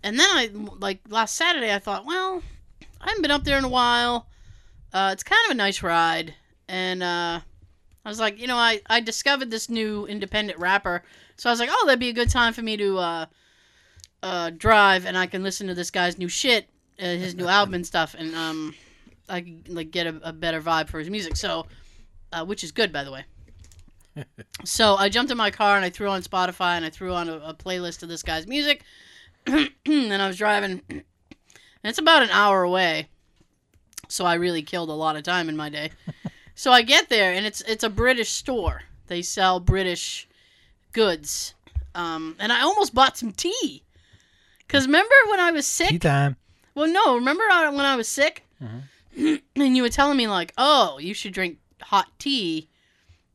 [0.02, 2.42] And then I like last Saturday, I thought, well,
[3.00, 4.26] I haven't been up there in a while.
[4.92, 6.34] Uh, it's kind of a nice ride,
[6.68, 7.40] and uh,
[8.04, 11.02] I was like, you know, I, I discovered this new independent rapper,
[11.36, 12.98] so I was like, oh, that'd be a good time for me to
[14.22, 16.68] uh, drive, and I can listen to this guy's new shit,
[17.00, 18.74] uh, his new album and stuff, and um,
[19.28, 21.36] I could like get a, a better vibe for his music.
[21.36, 21.66] So,
[22.32, 23.24] uh, which is good, by the way.
[24.64, 27.28] so I jumped in my car and I threw on Spotify and I threw on
[27.28, 28.82] a, a playlist of this guy's music,
[29.46, 31.02] and I was driving, and
[31.82, 33.08] it's about an hour away
[34.12, 35.90] so I really killed a lot of time in my day.
[36.54, 38.82] so I get there and it's it's a British store.
[39.06, 40.28] They sell British
[40.92, 41.54] goods,
[41.94, 43.82] um, and I almost bought some tea.
[44.72, 45.90] Cause remember when I was sick?
[45.90, 46.36] Tea time.
[46.74, 48.42] Well, no, remember when I was sick,
[49.16, 49.40] and
[49.76, 52.70] you were telling me like, oh, you should drink hot tea,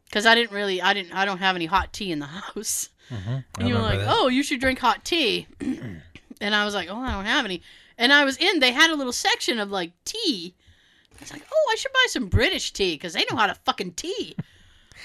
[0.06, 2.90] because I didn't really, I didn't, I don't have any hot tea in the house.
[3.12, 3.38] Mm-hmm.
[3.60, 4.08] And you were like, that.
[4.10, 7.62] "Oh, you should drink hot tea," and I was like, "Oh, I don't have any."
[8.00, 8.60] And I was in.
[8.60, 10.56] They had a little section of like tea.
[11.14, 13.54] I was like, "Oh, I should buy some British tea because they know how to
[13.54, 14.36] fucking tea."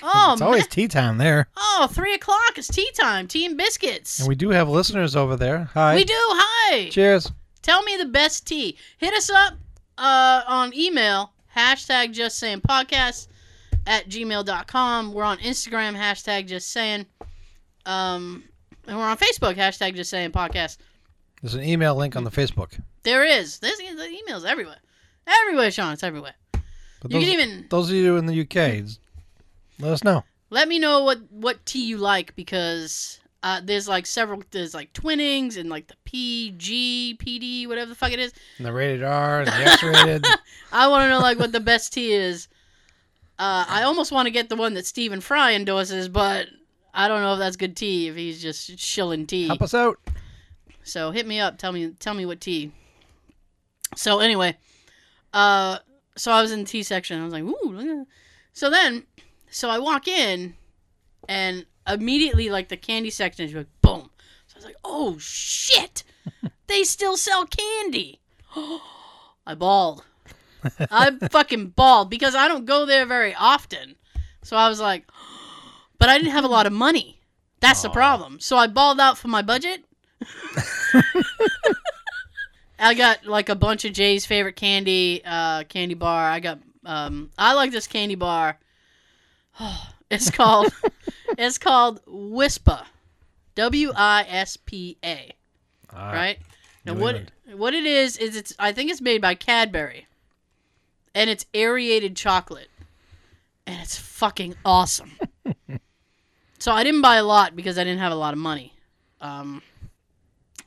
[0.15, 1.47] Oh it's always tea time there.
[1.57, 3.29] Oh, three o'clock is tea time.
[3.29, 4.19] Tea and biscuits.
[4.19, 5.71] And we do have listeners over there.
[5.75, 5.95] Hi.
[5.95, 6.15] We do.
[6.17, 6.89] Hi.
[6.91, 7.31] Cheers.
[7.63, 8.77] Tell me the best tea.
[8.99, 9.55] Hit us up
[9.99, 13.29] uh, on email, hashtag just saying podcast
[13.87, 15.15] at gmail.com.
[15.15, 17.07] We're on Instagram, hashtag just saying.
[17.87, 18.45] Um,
[18.87, 20.79] and we're on Facebook, hashtag just saying podcast.
[21.41, 22.81] There's an email link on the Facebook.
[23.05, 23.59] There is.
[23.59, 24.79] There's the emails everywhere.
[25.27, 25.93] Everywhere, Sean.
[25.93, 26.35] It's everywhere.
[26.53, 28.85] But You those, can even those of you in the UK,
[29.79, 30.25] let us know.
[30.51, 34.43] let me know what what tea you like because uh, there's like several.
[34.53, 38.33] There's like Twinings and like the PG, PD, whatever the fuck it is.
[38.59, 40.25] And the rated R and the X rated.
[40.73, 42.47] I want to know like what the best tea is.
[43.39, 46.47] Uh, I almost want to get the one that Stephen Fry endorses, but
[46.95, 48.07] I don't know if that's good tea.
[48.07, 49.99] If he's just shilling tea, Help us out.
[50.85, 51.59] so hit me up.
[51.59, 52.71] Tell me, tell me what tea.
[53.97, 54.57] So anyway,
[55.33, 55.79] uh,
[56.17, 57.21] so I was in the tea section.
[57.21, 58.07] I was like, ooh.
[58.53, 59.05] So then,
[59.53, 60.55] so I walk in,
[61.29, 64.11] and immediately like the candy section is like boom.
[64.47, 66.03] So I was like, oh shit,
[66.67, 68.21] they still sell candy.
[69.47, 70.05] I bawled.
[70.79, 73.97] I fucking bawled because I don't go there very often.
[74.43, 75.05] So I was like,
[75.99, 77.21] but I didn't have a lot of money
[77.61, 78.41] That's the problem.
[78.41, 79.85] So I balled out for my budget.
[82.79, 86.29] I got like a bunch of Jay's favorite candy, uh, candy bar.
[86.29, 88.59] I got, um, I like this candy bar.
[90.11, 90.73] it's called,
[91.39, 92.85] it's called Wispa,
[93.55, 95.33] W I S P A.
[95.95, 96.39] Ah, Right.
[96.85, 97.33] Now New what England.
[97.61, 100.07] what it is is it's I think it's made by Cadbury,
[101.15, 102.71] and it's aerated chocolate,
[103.67, 105.13] and it's fucking awesome.
[106.59, 108.73] so I didn't buy a lot because I didn't have a lot of money.
[109.21, 109.63] Um,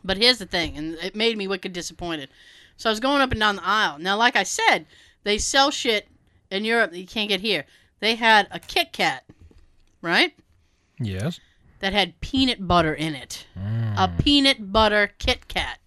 [0.05, 2.29] but here's the thing, and it made me wicked disappointed.
[2.77, 3.97] So I was going up and down the aisle.
[3.99, 4.85] Now, like I said,
[5.23, 6.07] they sell shit
[6.49, 7.65] in Europe that you can't get here.
[7.99, 9.23] They had a Kit Kat,
[10.01, 10.33] right?
[10.99, 11.39] Yes.
[11.79, 13.45] That had peanut butter in it.
[13.57, 15.79] Mm, A peanut butter Kit Kat.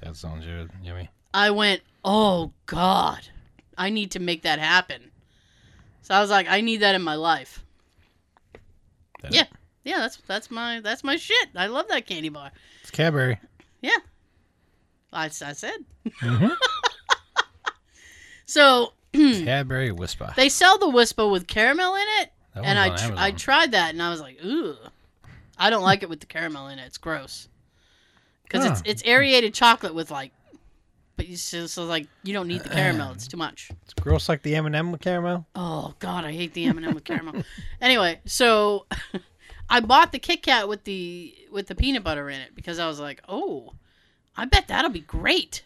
[0.00, 0.70] that sounds good.
[0.82, 1.08] Yummy.
[1.32, 3.28] I went, oh God,
[3.78, 5.10] I need to make that happen.
[6.02, 7.64] So I was like, I need that in my life.
[9.22, 9.46] That- Yeah,
[9.84, 11.48] yeah, that's that's my that's my shit.
[11.56, 12.50] I love that candy bar.
[12.82, 13.38] It's Cadbury.
[13.80, 13.96] Yeah,
[15.12, 15.84] I, I said.
[16.20, 16.54] Mhm.
[18.46, 18.92] So
[19.44, 20.34] Cadbury Wispa.
[20.34, 23.18] they sell the Wispa with caramel in it, That and one's I on tr- Amazon.
[23.18, 24.76] I tried that, and I was like, ooh,
[25.58, 26.84] I don't like it with the caramel in it.
[26.86, 27.48] It's gross
[28.42, 28.84] because it's Huh.
[28.86, 30.32] it's aerated chocolate with like,
[31.16, 33.12] but you so, so like you don't need the caramel.
[33.12, 33.70] It's too much.
[33.84, 35.46] It's gross like the M&M with caramel.
[35.54, 37.42] Oh God, I hate the M and m with caramel.
[37.80, 38.86] Anyway, so
[39.70, 42.86] I bought the Kit Kat with the with the peanut butter in it because I
[42.88, 43.74] was like, oh,
[44.36, 45.62] I bet that'll be great.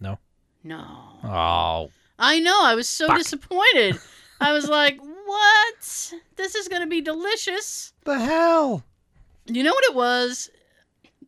[0.00, 0.18] No.
[0.64, 0.78] No.
[1.24, 1.90] Oh.
[2.18, 2.62] I know.
[2.62, 3.18] I was so Fuck.
[3.18, 3.98] disappointed.
[4.40, 6.12] I was like, what?
[6.36, 7.92] This is gonna be delicious.
[8.04, 8.84] The hell?
[9.46, 10.50] You know what it was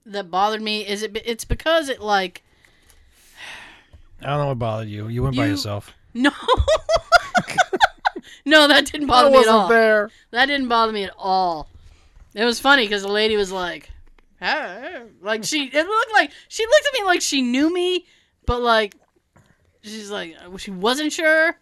[0.06, 0.86] that bothered me?
[0.86, 1.16] Is it?
[1.24, 2.42] It's because it like
[4.22, 5.08] I don't know what bothered you.
[5.08, 5.92] You went by yourself.
[6.14, 6.30] no.
[8.44, 9.68] no, that didn't bother I me at all.
[9.68, 10.10] there.
[10.30, 11.68] That didn't bother me at all.
[12.34, 13.90] It was funny because the lady was like,
[14.40, 18.06] "Ah," like she, it looked like she looked at me like she knew me,
[18.46, 18.94] but like
[19.82, 21.56] she's like she wasn't sure.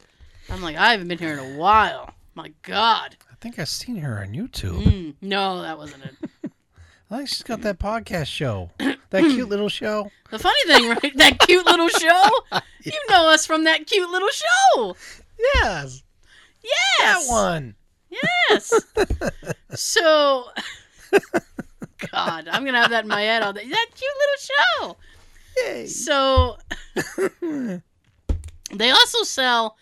[0.51, 2.13] I'm like, I haven't been here in a while.
[2.35, 4.83] My God, I think I've seen her on YouTube.
[4.83, 6.51] mm, no, that wasn't it.
[7.11, 8.71] I think she's got that podcast show.
[9.11, 10.11] That cute little show.
[10.33, 11.17] The funny thing, right?
[11.17, 12.23] That cute little show.
[12.83, 14.97] You know us from that cute little show.
[15.55, 16.03] Yes.
[16.63, 17.75] Yes, That one.
[18.11, 18.73] Yes.
[19.75, 20.45] so,
[22.13, 23.69] God, I'm gonna have that in my head all day.
[23.69, 24.97] That cute little show.
[25.65, 25.87] Yay.
[25.87, 26.59] So
[28.73, 29.77] they also sell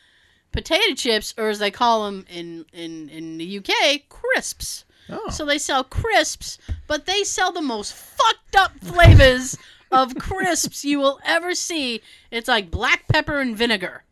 [0.52, 4.84] potato chips, or as they call them in in in the UK, crisps.
[5.10, 5.28] Oh.
[5.30, 9.58] So they sell crisps, but they sell the most fucked up flavors
[9.92, 12.00] of crisps you will ever see.
[12.30, 14.04] It's like black pepper and vinegar,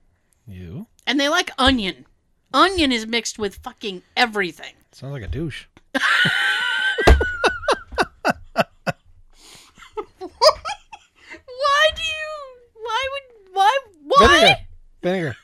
[0.47, 0.87] you?
[1.07, 2.07] and they like onion.
[2.55, 4.75] Onion is mixed with fucking everything.
[4.93, 5.65] Sounds like a douche.
[10.19, 12.29] Why do you?
[12.75, 13.55] Why would?
[13.55, 13.79] Why?
[14.05, 14.27] Why?
[14.29, 14.62] Vinegar.
[15.03, 15.37] Vinegar.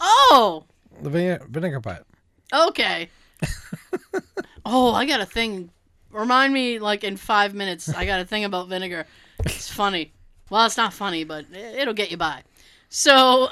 [0.00, 0.64] Oh,
[1.02, 2.04] The vinegar, vinegar pot.
[2.52, 3.08] okay.
[4.64, 5.70] oh, I got a thing.
[6.10, 7.88] Remind me, like in five minutes.
[7.88, 9.06] I got a thing about vinegar.
[9.44, 10.12] It's funny.
[10.50, 12.42] Well, it's not funny, but it- it'll get you by.
[12.88, 13.48] So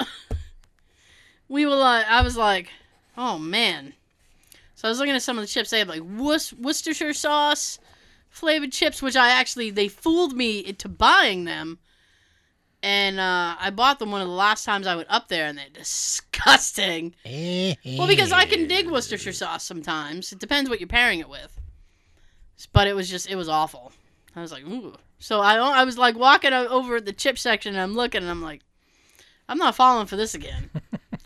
[1.48, 2.70] we were like, I was like,
[3.16, 3.92] oh man.
[4.74, 5.70] So I was looking at some of the chips.
[5.70, 7.78] They have like Worcestershire sauce
[8.30, 11.78] flavored chips, which I actually they fooled me into buying them.
[12.88, 15.58] And uh, I bought them one of the last times I went up there, and
[15.58, 17.16] they're disgusting.
[17.98, 20.30] Well, because I can dig Worcestershire sauce sometimes.
[20.30, 21.60] It depends what you're pairing it with.
[22.72, 23.90] But it was just, it was awful.
[24.36, 24.94] I was like, ooh.
[25.18, 28.40] So I, I was like walking over the chip section, and I'm looking, and I'm
[28.40, 28.60] like,
[29.48, 30.70] I'm not falling for this again.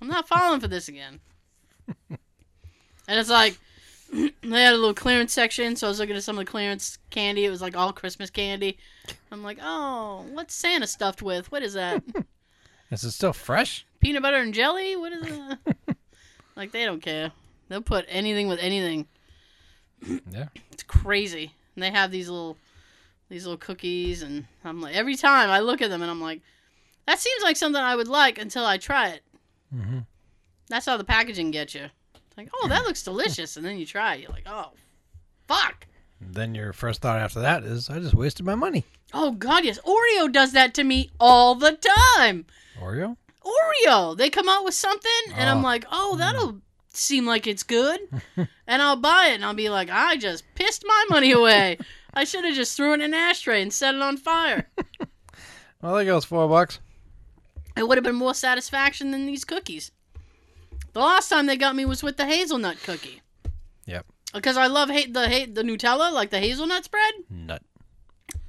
[0.01, 1.21] I'm not falling for this again.
[2.09, 2.19] And
[3.21, 3.59] it's like,
[4.13, 6.99] they had a little clearance section, so I was looking at some of the clearance
[7.11, 7.45] candy.
[7.45, 8.79] It was like all Christmas candy.
[9.31, 11.51] I'm like, oh, what's Santa stuffed with?
[11.53, 12.03] What is that?
[12.91, 13.87] Is it still fresh?
[14.01, 14.97] Peanut butter and jelly?
[14.97, 15.77] What is that?
[16.57, 17.31] like, they don't care.
[17.69, 19.07] They'll put anything with anything.
[20.33, 20.47] Yeah.
[20.73, 21.53] It's crazy.
[21.75, 22.57] And they have these little
[23.29, 26.41] these little cookies and I'm like every time I look at them and I'm like
[27.07, 29.23] that seems like something I would like until I try it.
[29.75, 29.99] Mm-hmm.
[30.69, 31.91] That's how the packaging gets you.
[32.41, 34.21] Like, "Oh, that looks delicious." And then you try it.
[34.23, 34.71] You're like, "Oh,
[35.47, 35.87] fuck."
[36.21, 38.85] Then your first thought after that is, I just wasted my money.
[39.13, 39.79] Oh god, yes.
[39.81, 41.79] Oreo does that to me all the
[42.17, 42.47] time.
[42.81, 43.17] Oreo?
[43.45, 44.17] Oreo.
[44.17, 45.63] They come out with something and I'm Oh.
[45.69, 46.19] like, "Oh, hmm.
[46.19, 46.61] that'll
[46.93, 48.01] seem like it's good."
[48.37, 51.79] and I'll buy it and I'll be like, "I just pissed my money away.
[52.15, 54.69] I should have just threw it in an ashtray and set it on fire."
[55.83, 56.79] Well, there goes four bucks.
[57.75, 59.93] it would have been more satisfaction than these cookies.
[60.93, 63.23] The last time they got me was with the hazelnut cookie.
[63.87, 64.07] Yep.
[64.35, 67.13] because I love hate the hate the Nutella, like the hazelnut spread.
[67.29, 67.63] Nut.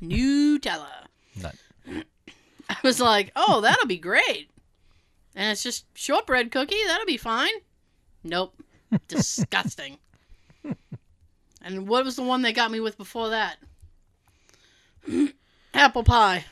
[0.01, 1.05] Nutella.
[1.41, 1.55] Nut.
[2.69, 4.49] I was like, oh, that'll be great.
[5.35, 6.83] And it's just shortbread cookie.
[6.87, 7.51] That'll be fine.
[8.23, 8.55] Nope.
[9.07, 9.97] Disgusting.
[11.61, 13.57] and what was the one they got me with before that?
[15.73, 16.45] apple pie.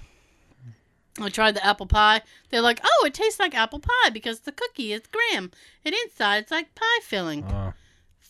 [1.21, 2.21] I tried the apple pie.
[2.49, 5.51] They're like, oh, it tastes like apple pie because the cookie is graham.
[5.85, 7.43] And inside it's like pie filling.
[7.45, 7.73] Oh.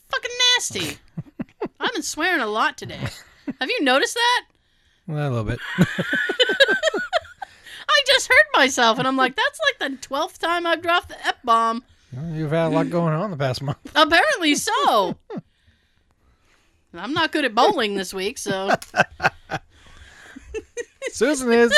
[0.09, 0.97] Fucking nasty.
[1.79, 3.07] I've been swearing a lot today.
[3.59, 4.45] Have you noticed that?
[5.07, 5.59] Well, a little bit.
[7.89, 11.27] I just heard myself, and I'm like, that's like the twelfth time I've dropped the
[11.27, 11.83] f bomb.
[12.13, 13.77] Well, You've had a lot going on the past month.
[13.95, 15.15] Apparently so.
[16.93, 18.69] I'm not good at bowling this week, so
[21.11, 21.71] Susan is.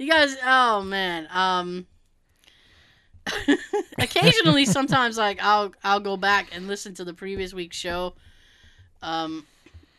[0.00, 0.36] You guys.
[0.44, 1.28] Oh man.
[1.30, 1.86] Um.
[3.98, 8.14] occasionally, sometimes like I'll I'll go back and listen to the previous week's show.
[9.02, 9.46] Um,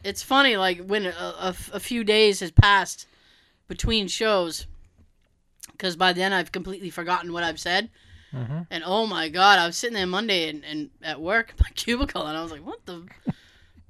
[0.03, 3.07] it's funny like when a, a, a few days has passed
[3.67, 4.65] between shows,
[5.71, 7.89] because by then I've completely forgotten what I've said.
[8.33, 8.65] Mhm.
[8.71, 11.69] And oh my god, I was sitting there Monday and, and at work in my
[11.75, 13.05] cubicle, and I was like, "What the,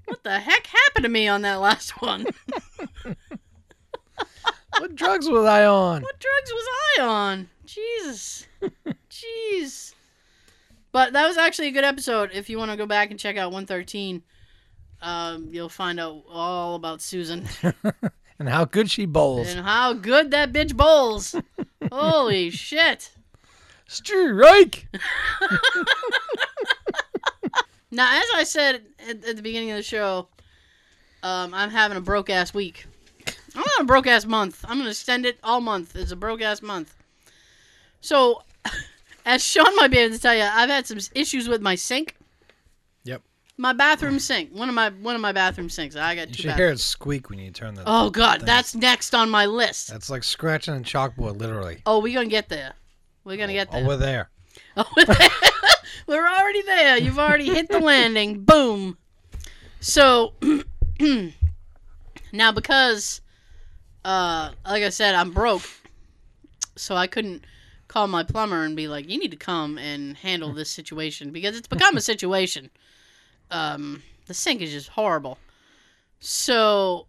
[0.06, 2.26] what the heck happened to me on that last one?
[4.78, 6.02] What drugs was I on?
[6.02, 6.66] what drugs was
[7.00, 7.50] I on?
[7.66, 8.48] Jesus,
[9.10, 9.94] jeez."
[10.92, 12.32] But that was actually a good episode.
[12.34, 14.22] If you want to go back and check out 113,
[15.02, 17.48] um, you'll find out all about Susan
[18.40, 19.50] and how good she bowls.
[19.54, 21.36] and how good that bitch bowls.
[21.92, 23.12] Holy shit!
[23.88, 24.88] Strike.
[27.94, 30.30] Now, as I said at, at the beginning of the show,
[31.24, 32.86] um, I'm having a broke ass week.
[33.56, 34.64] I'm on a broke ass month.
[34.68, 35.96] I'm gonna extend it all month.
[35.96, 36.96] It's a broke ass month.
[38.00, 38.42] So,
[39.26, 42.16] as Sean might be able to tell you, I've had some issues with my sink.
[43.04, 43.22] Yep.
[43.58, 44.52] My bathroom sink.
[44.52, 45.96] One of my one of my bathroom sinks.
[45.96, 46.42] I got You two.
[46.44, 47.84] should hear it squeak when you turn the.
[47.86, 48.46] Oh God, thing.
[48.46, 49.90] that's next on my list.
[49.90, 51.82] That's like scratching a chalkboard, literally.
[51.86, 52.74] Oh, we're gonna get there.
[53.24, 53.86] We're gonna oh, get there.
[53.86, 54.30] Oh, there.
[54.78, 55.18] Oh, we're there.
[55.54, 55.76] Oh,
[56.08, 56.98] we're already there.
[56.98, 58.44] You've already hit the landing.
[58.44, 58.98] Boom.
[59.80, 60.34] So
[62.32, 63.22] now because
[64.06, 65.64] uh like I said, I'm broke.
[66.76, 67.46] So I couldn't
[67.88, 71.58] call my plumber and be like, "You need to come and handle this situation because
[71.58, 72.70] it's become a situation."
[73.50, 75.38] Um the sink is just horrible.
[76.20, 77.08] So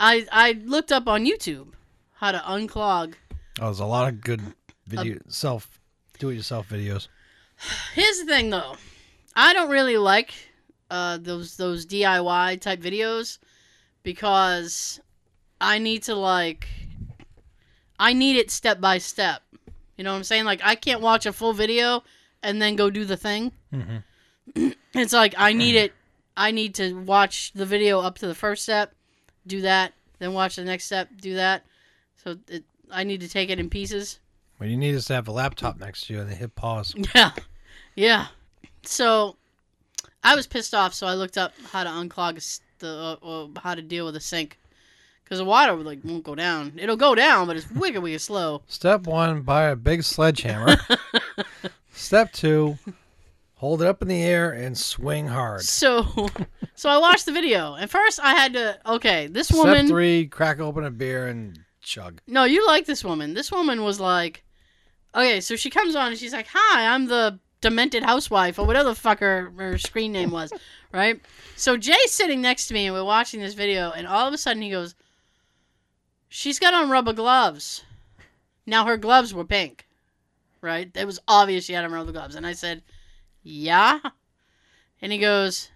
[0.00, 1.68] I I looked up on YouTube
[2.14, 3.14] how to unclog
[3.60, 4.40] Oh, there's a lot of good
[4.86, 5.78] video self
[6.18, 7.08] do it yourself videos.
[7.94, 8.76] Here's the thing, though.
[9.34, 10.32] I don't really like
[10.90, 13.38] uh, those those DIY type videos
[14.02, 15.00] because
[15.60, 16.68] I need to like
[17.98, 19.42] I need it step by step.
[19.96, 20.44] You know what I'm saying?
[20.44, 22.02] Like I can't watch a full video
[22.42, 23.52] and then go do the thing.
[23.72, 24.02] Mhm.
[24.94, 25.92] It's like I need it.
[26.36, 28.94] I need to watch the video up to the first step,
[29.46, 31.64] do that, then watch the next step, do that.
[32.22, 34.20] So it, I need to take it in pieces.
[34.58, 36.94] What you need is to have a laptop next to you and then hit pause.
[37.14, 37.32] Yeah,
[37.96, 38.26] yeah.
[38.84, 39.36] So
[40.22, 43.74] I was pissed off, so I looked up how to unclog the uh, uh, how
[43.74, 44.58] to deal with a sink
[45.28, 46.72] because the water like won't go down.
[46.76, 48.62] It'll go down, but it's wicked wicked slow.
[48.66, 50.76] Step one, buy a big sledgehammer.
[51.92, 52.78] Step two,
[53.56, 55.60] hold it up in the air and swing hard.
[55.60, 56.30] So,
[56.74, 57.76] so I watched the video.
[57.76, 59.26] At first, I had to okay.
[59.26, 59.88] This woman Step woman.
[59.88, 62.22] three, crack open a beer and chug.
[62.26, 63.34] No, you like this woman.
[63.34, 64.44] This woman was like,
[65.14, 68.88] okay, so she comes on and she's like, "Hi, I'm the demented housewife or whatever
[68.88, 70.50] the fuck her, her screen name was,
[70.90, 71.20] right?"
[71.54, 74.38] So Jay's sitting next to me and we're watching this video, and all of a
[74.38, 74.94] sudden he goes,
[76.28, 77.84] "She's got on rubber gloves."
[78.66, 79.88] Now her gloves were pink,
[80.60, 80.90] right?
[80.94, 82.82] It was obvious she had on rubber gloves, and I said,
[83.42, 84.00] "Yeah,"
[85.00, 85.70] and he goes,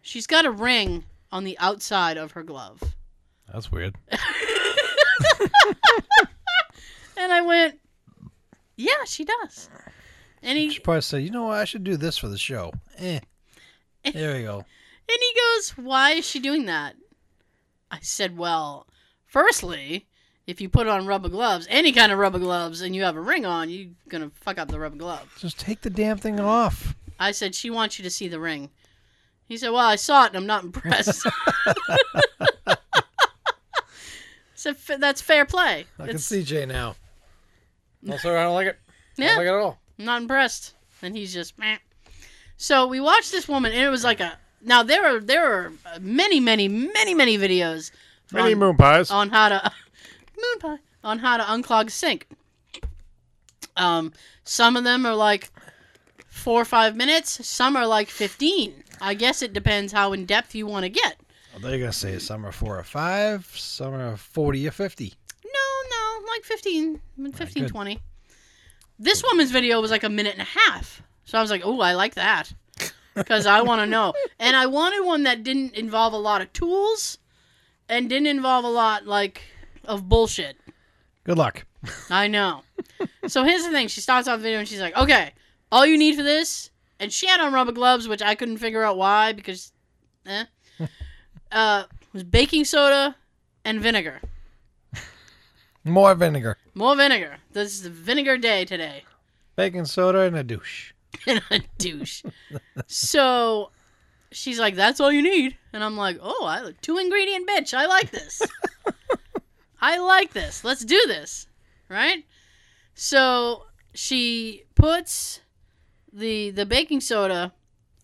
[0.00, 2.82] "She's got a ring on the outside of her glove."
[3.52, 3.96] That's weird.
[7.20, 7.78] And I went,
[8.76, 9.68] yeah, she does.
[10.42, 12.72] And he should probably said, you know what, I should do this for the show.
[12.96, 13.20] Eh.
[14.14, 14.56] There we go.
[14.56, 14.64] and
[15.20, 16.96] he goes, why is she doing that?
[17.90, 18.86] I said, well,
[19.26, 20.06] firstly,
[20.46, 23.20] if you put on rubber gloves, any kind of rubber gloves, and you have a
[23.20, 25.34] ring on, you're gonna fuck up the rubber glove.
[25.38, 26.94] Just take the damn thing off.
[27.18, 28.70] I said, she wants you to see the ring.
[29.46, 31.26] He said, well, I saw it and I'm not impressed.
[34.54, 35.86] so that's fair play.
[35.98, 36.96] I can see Jay now.
[38.10, 38.78] Also, I don't like it.
[39.18, 39.78] I don't like it at all.
[39.98, 40.72] I'm not impressed.
[41.02, 41.76] And he's just meh.
[42.56, 44.38] So we watched this woman, and it was like a.
[44.62, 47.90] Now there are there are many many many many videos
[48.32, 49.10] Many on, moon pies.
[49.10, 49.72] on how to
[50.36, 52.26] moon pie on how to unclog sink.
[53.76, 54.12] Um,
[54.44, 55.50] some of them are like
[56.28, 57.46] four or five minutes.
[57.46, 58.74] Some are like 15.
[59.00, 61.16] I guess it depends how in depth you want to get.
[61.52, 65.14] Well, they're gonna say some are four or five, some are forty or fifty.
[65.44, 65.50] No,
[65.90, 67.00] no, like 15,
[67.34, 67.70] 15, good.
[67.70, 68.00] 20.
[68.98, 71.02] This woman's video was like a minute and a half.
[71.24, 72.52] So I was like, oh, I like that.
[73.14, 74.12] Because I want to know.
[74.38, 77.18] And I wanted one that didn't involve a lot of tools
[77.88, 79.42] and didn't involve a lot, like,
[79.84, 80.56] of bullshit.
[81.24, 81.66] Good luck.
[82.08, 82.62] I know.
[83.26, 83.88] so here's the thing.
[83.88, 85.32] She starts off the video and she's like, okay,
[85.72, 88.82] all you need for this, and she had on rubber gloves, which I couldn't figure
[88.84, 89.72] out why because,
[90.26, 90.44] eh,
[91.52, 93.16] uh, was baking soda
[93.64, 94.20] and vinegar.
[95.84, 97.38] More vinegar, More vinegar.
[97.52, 99.04] This is the vinegar day today.
[99.56, 100.92] baking soda, and a douche.
[101.26, 102.22] and a douche.
[102.86, 103.70] so
[104.32, 107.74] she's like, "That's all you need," and I'm like, "Oh, I two ingredient bitch.
[107.74, 108.42] I like this.
[109.80, 110.64] I like this.
[110.64, 111.46] Let's do this,
[111.88, 112.24] right?"
[112.94, 115.40] So she puts
[116.12, 117.52] the the baking soda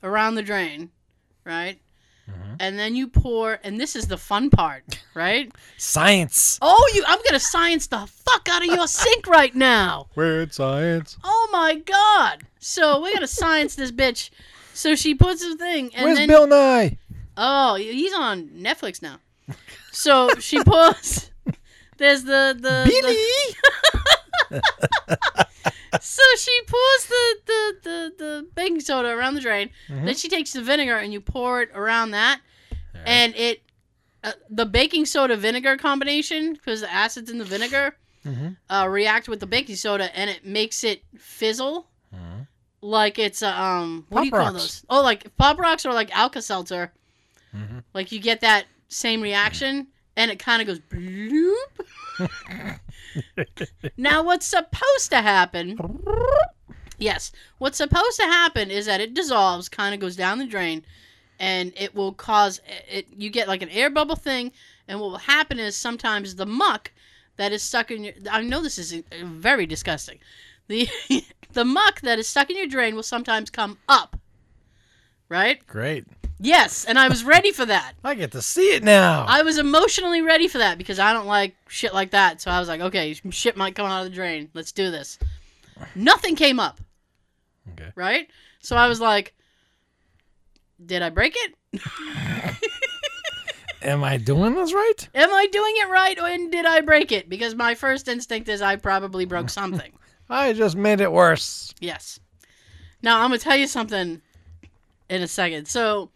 [0.02, 0.90] around the drain,
[1.44, 1.80] right?
[2.58, 2.68] Uh-huh.
[2.68, 5.52] And then you pour, and this is the fun part, right?
[5.76, 6.58] Science.
[6.62, 7.04] Oh, you!
[7.06, 10.06] I'm gonna science the fuck out of your sink right now.
[10.14, 11.18] Weird science.
[11.22, 12.44] Oh my god!
[12.58, 14.30] So we're gonna science this bitch.
[14.72, 16.98] So she puts the thing, and Where's then Bill Nye?
[17.36, 19.18] oh, he's on Netflix now.
[19.92, 21.30] So she puts.
[21.98, 22.84] There's the the,
[24.50, 24.60] Billy.
[26.00, 29.70] so she pours the, the the the baking soda around the drain.
[29.88, 32.40] Then she takes the vinegar and you pour it around that,
[33.04, 33.62] and it
[34.24, 38.56] uh, the baking soda vinegar combination because the acids in the vinegar Mhm.
[38.68, 42.48] uh, react with the baking soda and it makes it fizzle Mhm.
[42.80, 44.62] like it's a um what do you Pop call Rocks.
[44.62, 44.84] those?
[44.90, 46.92] Oh, like pop rocks or like Alka Seltzer.
[47.54, 47.84] Mhm.
[47.94, 49.86] Like you get that same reaction
[50.16, 51.86] and it kind of goes bloop.
[53.96, 55.78] now what's supposed to happen?
[56.98, 60.84] Yes, what's supposed to happen is that it dissolves, kind of goes down the drain,
[61.38, 63.06] and it will cause it.
[63.16, 64.52] You get like an air bubble thing,
[64.88, 66.92] and what will happen is sometimes the muck
[67.36, 68.14] that is stuck in your.
[68.30, 70.18] I know this is uh, very disgusting.
[70.68, 70.88] The
[71.52, 74.18] the muck that is stuck in your drain will sometimes come up.
[75.28, 75.66] Right?
[75.66, 76.06] Great.
[76.38, 77.94] Yes, and I was ready for that.
[78.04, 79.24] I get to see it now.
[79.26, 82.40] I was emotionally ready for that because I don't like shit like that.
[82.40, 84.50] So I was like, okay, shit might come out of the drain.
[84.52, 85.18] Let's do this.
[85.94, 86.80] Nothing came up.
[87.72, 87.90] Okay.
[87.94, 88.28] Right?
[88.60, 89.34] So I was like,
[90.84, 91.80] did I break it?
[93.82, 95.08] Am I doing this right?
[95.14, 97.28] Am I doing it right or did I break it?
[97.28, 99.92] Because my first instinct is I probably broke something.
[100.28, 101.72] I just made it worse.
[101.80, 102.18] Yes.
[103.00, 104.20] Now I'm gonna tell you something
[105.08, 105.68] in a second.
[105.68, 106.10] So,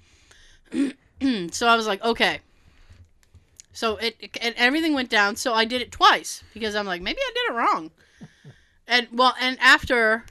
[1.53, 2.41] so I was like, okay.
[3.73, 5.37] So it, it and everything went down.
[5.37, 7.91] So I did it twice because I'm like, maybe I did it wrong.
[8.89, 10.25] And well, and after,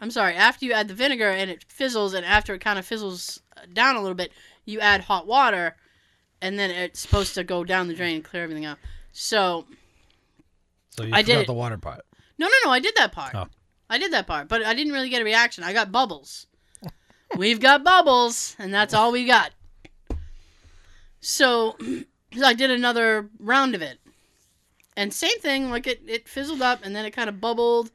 [0.00, 2.86] I'm sorry, after you add the vinegar and it fizzles, and after it kind of
[2.86, 4.32] fizzles uh, down a little bit,
[4.64, 5.76] you add hot water,
[6.40, 8.78] and then it's supposed to go down the drain and clear everything out.
[9.12, 9.66] So
[10.90, 11.46] So you I did it.
[11.46, 12.00] the water part.
[12.38, 12.70] no, no, no.
[12.70, 13.34] I did that part.
[13.34, 13.46] Oh.
[13.90, 15.62] I did that part, but I didn't really get a reaction.
[15.62, 16.46] I got bubbles.
[17.36, 19.50] We've got bubbles, and that's all we got.
[22.32, 23.98] So I did another round of it,
[24.96, 25.70] and same thing.
[25.70, 27.90] Like it, it fizzled up, and then it kind of bubbled,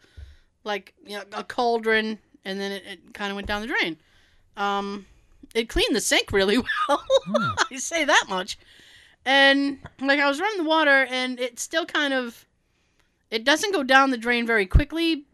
[0.63, 3.97] like you know, a cauldron, and then it, it kind of went down the drain.
[4.57, 5.05] Um,
[5.53, 6.57] it cleaned the sink really
[6.87, 7.03] well.
[7.69, 8.57] I say that much.
[9.25, 12.47] And like I was running the water, and it still kind of
[13.29, 15.25] it doesn't go down the drain very quickly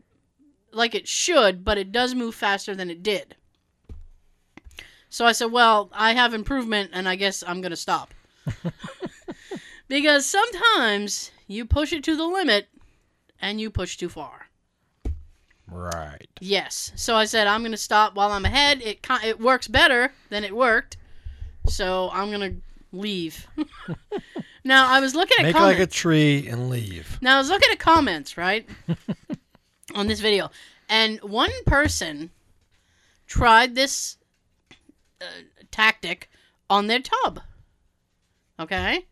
[0.73, 3.35] like it should, but it does move faster than it did.
[5.09, 8.13] So I said, "Well, I have improvement and I guess I'm going to stop."
[9.87, 12.67] because sometimes you push it to the limit
[13.41, 14.47] and you push too far.
[15.69, 16.27] Right.
[16.39, 16.91] Yes.
[16.95, 18.81] So I said I'm going to stop while I'm ahead.
[18.81, 20.97] It it works better than it worked.
[21.67, 23.47] So I'm going to leave.
[24.63, 25.79] now, I was looking at Make comments.
[25.79, 27.17] like a tree and leave.
[27.21, 28.67] Now I was looking at comments, right,
[29.95, 30.49] on this video,
[30.89, 32.31] and one person
[33.27, 34.17] tried this
[35.21, 35.25] uh,
[35.71, 36.29] tactic
[36.69, 37.41] on their tub.
[38.59, 39.05] Okay.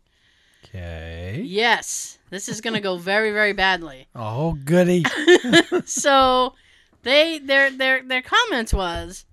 [0.64, 1.42] Okay.
[1.44, 4.08] Yes, this is gonna go very, very badly.
[4.14, 5.04] Oh, goody.
[5.84, 6.54] So,
[7.02, 9.24] they their their their comments was,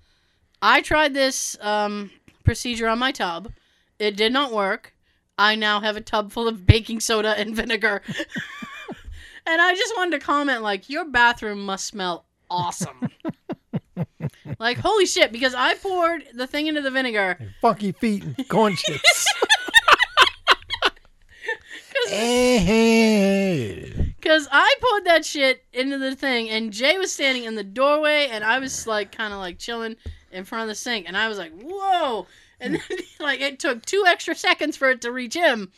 [0.61, 2.11] I tried this um,
[2.43, 3.51] procedure on my tub.
[3.99, 4.93] It did not work.
[5.37, 8.03] I now have a tub full of baking soda and vinegar.
[9.47, 13.09] and I just wanted to comment like your bathroom must smell awesome.
[14.59, 17.37] Like holy shit because I poured the thing into the vinegar.
[17.61, 19.33] Funky feet and corn chips.
[22.07, 24.13] hey, hey.
[24.19, 28.27] Because I poured that shit into the thing, and Jay was standing in the doorway,
[28.31, 29.95] and I was like, kind of like chilling
[30.31, 32.27] in front of the sink, and I was like, whoa.
[32.59, 35.71] And then, like, it took two extra seconds for it to reach him,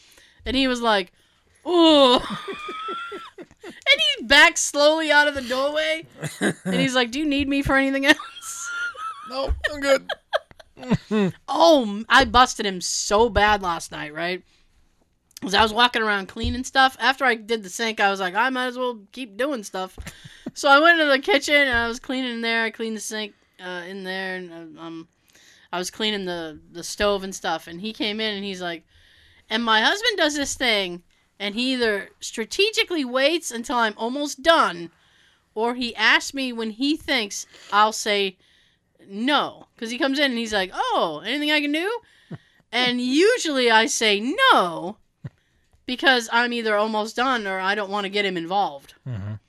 [0.46, 1.12] and he was like,
[1.68, 2.20] ooh.
[3.66, 6.05] And he's back slowly out of the doorway,
[6.39, 8.72] and he's like, do you need me for anything else?
[9.30, 10.11] no, I'm good.
[11.47, 14.43] Oh, I busted him so bad last night, right?
[15.39, 16.97] Because I was walking around cleaning stuff.
[16.99, 19.97] After I did the sink, I was like, I might as well keep doing stuff.
[20.53, 22.63] so I went into the kitchen and I was cleaning in there.
[22.63, 25.07] I cleaned the sink uh, in there, and uh, um,
[25.72, 27.68] I was cleaning the the stove and stuff.
[27.68, 28.84] And he came in and he's like,
[29.49, 31.03] and my husband does this thing,
[31.40, 34.92] and he either strategically waits until I'm almost done,
[35.54, 38.38] or he asks me when he thinks I'll say
[39.08, 39.68] no.
[39.76, 42.00] Because he comes in and he's like oh anything i can do?
[42.72, 44.20] And usually i say
[44.52, 44.98] no
[45.86, 48.96] because i'm either almost done or i don't want to get him involved.
[49.08, 49.40] Mhm.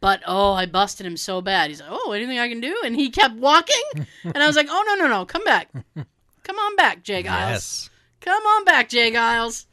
[0.00, 1.70] but oh i busted him so bad.
[1.70, 2.76] He's like oh anything i can do?
[2.84, 3.82] And he kept walking.
[4.24, 5.70] And i was like oh no no no come back.
[6.44, 7.50] Come on back jay giles.
[7.52, 7.90] Yes.
[8.20, 9.66] come on back, Jay Giles.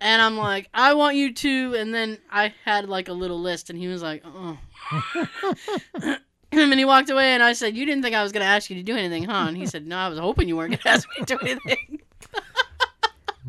[0.00, 1.74] And I'm like, I want you to.
[1.76, 4.58] And then I had like a little list, and he was like, oh.
[6.52, 8.70] and he walked away, and I said, You didn't think I was going to ask
[8.70, 9.46] you to do anything, huh?
[9.48, 11.38] And he said, No, I was hoping you weren't going to ask me to do
[11.42, 12.00] anything.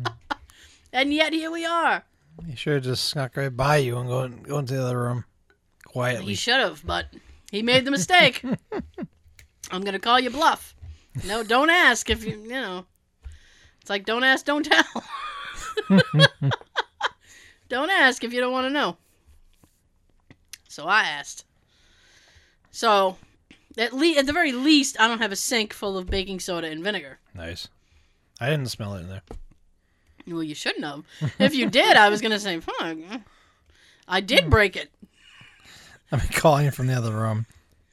[0.92, 2.04] and yet here we are.
[2.46, 5.24] He should have just snuck right by you and go, go into the other room
[5.86, 6.26] quietly.
[6.26, 7.06] He should have, but
[7.50, 8.42] he made the mistake.
[9.70, 10.74] I'm going to call you bluff.
[11.26, 12.84] No, don't ask if you, you know.
[13.80, 14.84] It's like, don't ask, don't tell.
[17.68, 18.96] don't ask if you don't want to know.
[20.68, 21.44] So I asked.
[22.70, 23.16] So,
[23.78, 26.68] at le- at the very least, I don't have a sink full of baking soda
[26.68, 27.18] and vinegar.
[27.34, 27.68] Nice.
[28.40, 29.22] I didn't smell it in there.
[30.26, 31.04] Well, you shouldn't have.
[31.38, 32.98] If you did, I was gonna say, fuck.
[34.08, 34.50] I did hmm.
[34.50, 34.90] break it.
[36.12, 37.46] I'm calling you from the other room.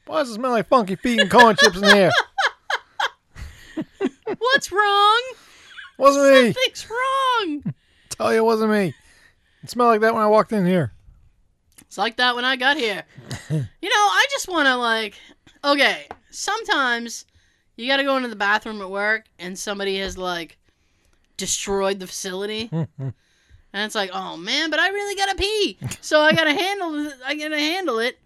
[0.05, 2.11] Why does it smell like funky feet and corn chips in here?
[4.37, 5.21] What's wrong?
[6.03, 6.53] Wasn't me.
[6.53, 7.73] Something's wrong.
[8.09, 8.93] Tell you it wasn't me.
[9.63, 10.91] It smelled like that when I walked in here.
[11.81, 13.03] It's like that when I got here.
[13.49, 15.15] you know, I just want to like,
[15.63, 16.07] okay.
[16.29, 17.25] Sometimes
[17.77, 20.57] you got to go into the bathroom at work, and somebody has like
[21.37, 23.13] destroyed the facility, and
[23.73, 27.59] it's like, oh man, but I really gotta pee, so I gotta handle, I gotta
[27.59, 28.19] handle it.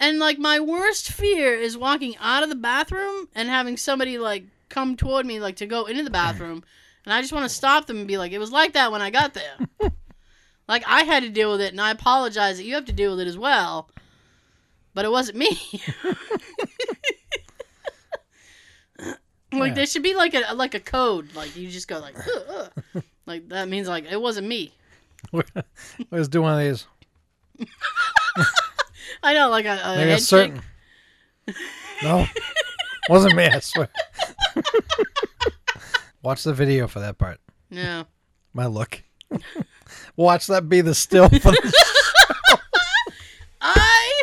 [0.00, 4.44] And like my worst fear is walking out of the bathroom and having somebody like
[4.68, 6.64] come toward me like to go into the bathroom,
[7.04, 9.02] and I just want to stop them and be like, it was like that when
[9.02, 9.90] I got there.
[10.66, 13.10] Like I had to deal with it, and I apologize that you have to deal
[13.12, 13.90] with it as well.
[14.94, 15.58] But it wasn't me.
[19.52, 21.34] like there should be like a like a code.
[21.34, 24.72] Like you just go like, "Ugh, ugh." like that means like it wasn't me.
[26.10, 26.86] Let's do one of these.
[29.22, 30.20] I know, like a, a a shake.
[30.20, 30.62] certain.
[32.02, 32.26] No,
[33.08, 33.44] wasn't me.
[33.44, 33.88] I swear.
[36.24, 37.38] Watch the video for that part.
[37.68, 38.04] Yeah.
[38.54, 39.02] My look.
[40.16, 41.72] Watch that be the still for the.
[43.60, 44.22] I.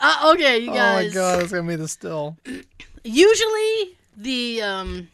[0.00, 0.78] Uh, okay, you guys.
[0.78, 1.14] oh my guys.
[1.14, 2.36] god, it's gonna be the still.
[3.04, 5.08] usually the um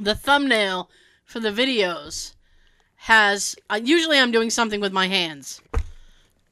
[0.00, 0.90] the thumbnail
[1.24, 2.32] for the videos
[2.96, 5.60] has uh, usually I'm doing something with my hands.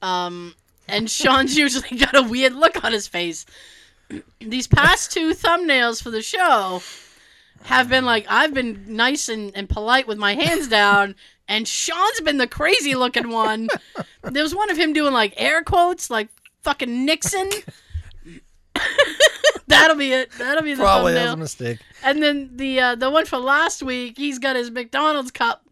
[0.03, 0.55] Um
[0.87, 3.47] and Sean's usually got a weird look on his face.
[4.41, 6.81] These past two thumbnails for the show
[7.65, 11.15] have been like I've been nice and, and polite with my hands down
[11.49, 13.69] and Sean's been the crazy looking one.
[14.23, 16.29] There was one of him doing like air quotes like
[16.63, 17.51] fucking Nixon.
[19.67, 20.31] That'll be it.
[20.39, 21.25] That'll be the Probably thumbnail.
[21.25, 21.79] that's a mistake.
[22.03, 25.65] And then the uh, the one for last week, he's got his McDonald's cup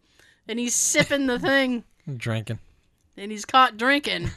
[0.47, 1.83] and he's sipping the thing
[2.17, 2.59] drinking.
[3.17, 4.31] and he's caught drinking.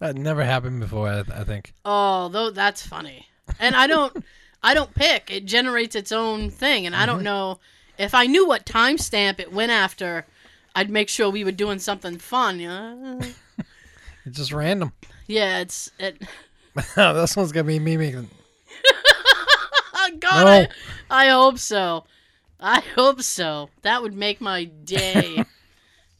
[0.00, 1.08] That never happened before.
[1.08, 1.72] I, I think.
[1.84, 3.26] Oh, though that's funny.
[3.58, 4.22] And I don't
[4.62, 5.30] I don't pick.
[5.30, 7.24] It generates its own thing and I don't mm-hmm.
[7.24, 7.58] know
[7.96, 10.26] if I knew what timestamp it went after,
[10.74, 12.60] I'd make sure we were doing something fun.
[12.60, 13.20] Yeah,
[14.24, 14.92] It's just random.
[15.26, 16.20] yeah it's it
[16.96, 18.28] this one's gonna be me making.
[20.20, 20.66] God, No.
[21.10, 22.04] I, I hope so.
[22.60, 23.70] I hope so.
[23.82, 25.44] That would make my day.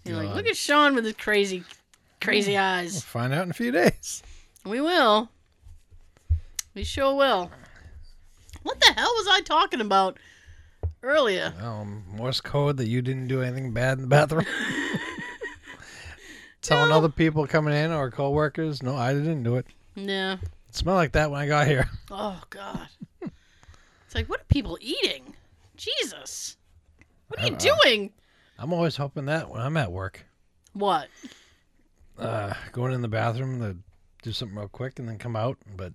[0.05, 1.65] You're like, look at Sean with his crazy,
[2.21, 2.57] crazy hmm.
[2.57, 3.03] We'll eyes.
[3.03, 4.23] find out in a few days.
[4.65, 5.31] We will.
[6.75, 7.51] We sure will.
[8.63, 10.19] What the hell was I talking about
[11.03, 11.53] earlier?
[11.63, 14.45] Oh, Morse code that you didn't do anything bad in the bathroom.
[16.63, 16.97] Telling No.
[16.97, 19.67] other people coming in or coworkers, no, I didn't do it.
[19.95, 20.39] Yeah.
[20.69, 21.89] It smelled like that when I got here.
[22.11, 22.89] Oh God.
[24.07, 25.35] It's like, what are people eating?
[25.77, 26.57] Jesus.
[27.29, 27.75] What are you I don't know.
[27.85, 28.13] doing?
[28.59, 30.25] I'm always hoping that when I'm at work.
[30.73, 31.09] What?
[32.19, 33.77] uh, going in the bathroom to
[34.23, 35.59] do something real quick and then come out.
[35.77, 35.93] But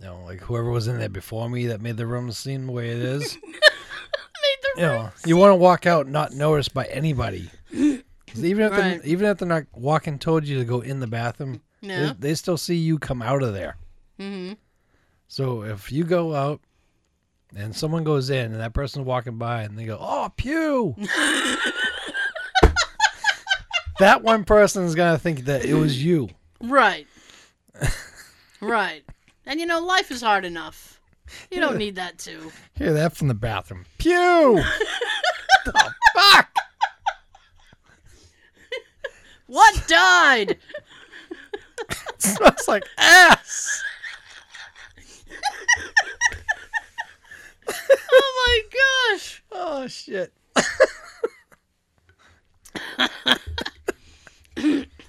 [0.00, 2.72] you know, like whoever was in there before me that made the room seem the
[2.72, 3.36] way it is.
[3.46, 7.48] Made the you know, you want to walk out not noticed by anybody.
[7.72, 8.02] even
[8.34, 8.80] if Right.
[8.80, 12.06] they're, even if they're not walking towards you to go in the bathroom, Yeah.
[12.18, 13.76] they, they still see you come out of there.
[14.18, 14.54] Mm-hmm.
[15.28, 16.60] So if you go out
[17.56, 20.94] and someone goes in and that person's walking by and they go, "Oh, pew,"
[23.98, 26.28] that one person is gonna think that it was you.
[26.60, 27.06] Right.
[28.60, 29.04] right.
[29.46, 31.00] And you know, life is hard enough.
[31.50, 32.52] You don't need that too.
[32.74, 33.84] Hear that from the bathroom?
[33.98, 34.12] Pew.
[35.64, 36.58] the fuck.
[39.46, 40.58] What died?
[42.18, 43.82] Smells like ass.
[48.16, 49.42] Oh my gosh.
[49.50, 50.32] Oh shit.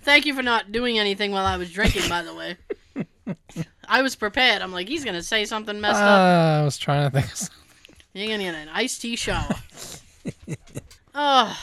[0.04, 2.58] Thank you for not doing anything while I was drinking, by the way.
[3.88, 4.62] I was prepared.
[4.62, 6.20] I'm like, he's going to say something messed up.
[6.20, 7.32] Uh, I was trying to think.
[7.32, 7.56] Of something.
[8.14, 9.56] You're going to get an iced tea shower.
[11.16, 11.58] oh.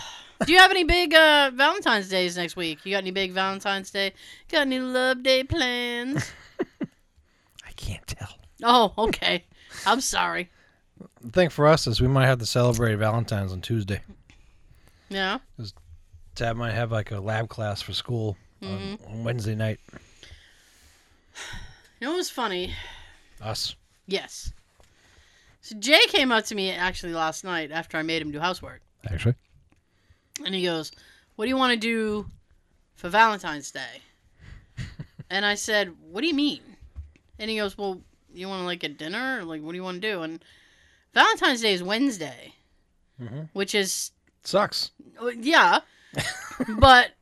[0.45, 2.85] Do you have any big uh, Valentine's Days next week?
[2.85, 4.13] You got any big Valentine's Day?
[4.49, 6.33] Got any love day plans?
[6.71, 8.29] I can't tell.
[8.63, 9.45] Oh, okay.
[9.87, 10.51] I'm sorry.
[11.21, 14.01] The thing for us is we might have to celebrate Valentine's on Tuesday.
[15.09, 15.39] Yeah.
[15.57, 15.75] Because
[16.35, 19.79] Tab might have like a lab class for school on, on Wednesday night.
[22.03, 22.75] You know what was funny?
[23.41, 23.77] Us.
[24.09, 24.53] Yes.
[25.61, 28.81] So Jay came up to me actually last night after I made him do housework.
[29.09, 29.37] Actually.
[30.45, 30.91] And he goes,
[31.37, 32.27] What do you want to do
[32.97, 34.03] for Valentine's Day?
[35.31, 36.59] and I said, What do you mean?
[37.39, 38.01] And he goes, Well,
[38.35, 39.39] you want to like a dinner?
[39.39, 40.23] Or, like, what do you want to do?
[40.23, 40.45] And
[41.15, 42.55] Valentine's Day is Wednesday,
[43.23, 43.49] Mhm.
[43.53, 44.11] which is,
[44.43, 44.91] Sucks.
[45.23, 45.83] uh, yeah,
[46.79, 47.13] but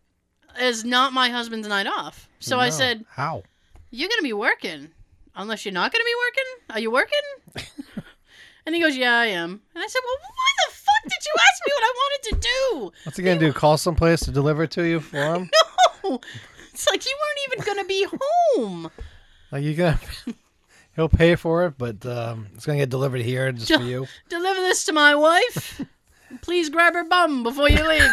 [0.59, 2.31] is not my husband's night off.
[2.39, 3.43] So I said, How?
[3.91, 4.89] You're going to be working.
[5.35, 6.75] Unless you're not going to be working?
[6.77, 8.05] Are you working?
[8.67, 9.61] and he goes, Yeah, I am.
[9.75, 12.49] And I said, Well, why the fuck did you ask me what I wanted to
[12.49, 12.93] do?
[13.05, 13.53] What's he gonna do?
[13.53, 15.51] Call someplace to deliver it to you for him?
[16.05, 16.21] No!
[16.73, 18.07] It's like you weren't even going to be
[18.57, 18.91] home.
[19.53, 20.01] like you gonna?
[20.97, 24.07] He'll pay for it, but um, it's gonna get delivered here just for you.
[24.29, 25.81] Deliver this to my wife.
[26.43, 28.11] Please grab her bum before you leave.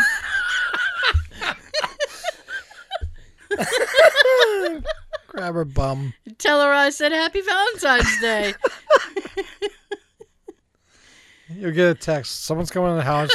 [5.37, 6.15] Grab her bum.
[6.39, 8.55] Tell her I said Happy Valentine's Day.
[11.53, 12.45] You'll get a text.
[12.45, 13.29] Someone's coming in the house.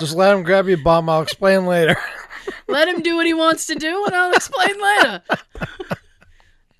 [0.00, 1.08] Just let him grab your bum.
[1.08, 1.96] I'll explain later.
[2.68, 5.22] Let him do what he wants to do, and I'll explain later.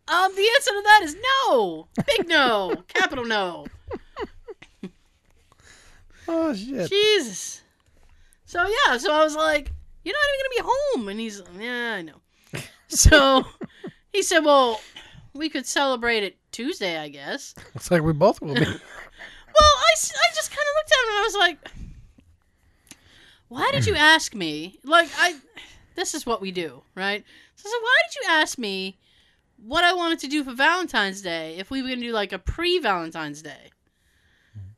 [0.09, 1.16] Um, the answer to that is
[1.49, 1.87] no.
[2.07, 2.83] Big no.
[2.89, 3.66] Capital no.
[6.29, 6.91] oh shit.
[6.91, 7.62] Jesus.
[8.45, 9.70] So yeah, so I was like,
[10.05, 12.20] "You're not even gonna be home," and he's, "Yeah, I know."
[12.89, 13.45] So
[14.17, 14.81] he said, "Well,
[15.35, 18.67] we could celebrate it Tuesday, I guess." Looks like we both will be.
[19.59, 21.59] Well, I, I just kind of looked at him and I was like,
[23.49, 24.79] "Why did you ask me?
[24.85, 25.35] Like, I,
[25.95, 28.99] this is what we do, right?" So I said, "Why did you ask me
[29.57, 32.39] what I wanted to do for Valentine's Day if we were gonna do like a
[32.39, 33.71] pre-Valentine's Day?"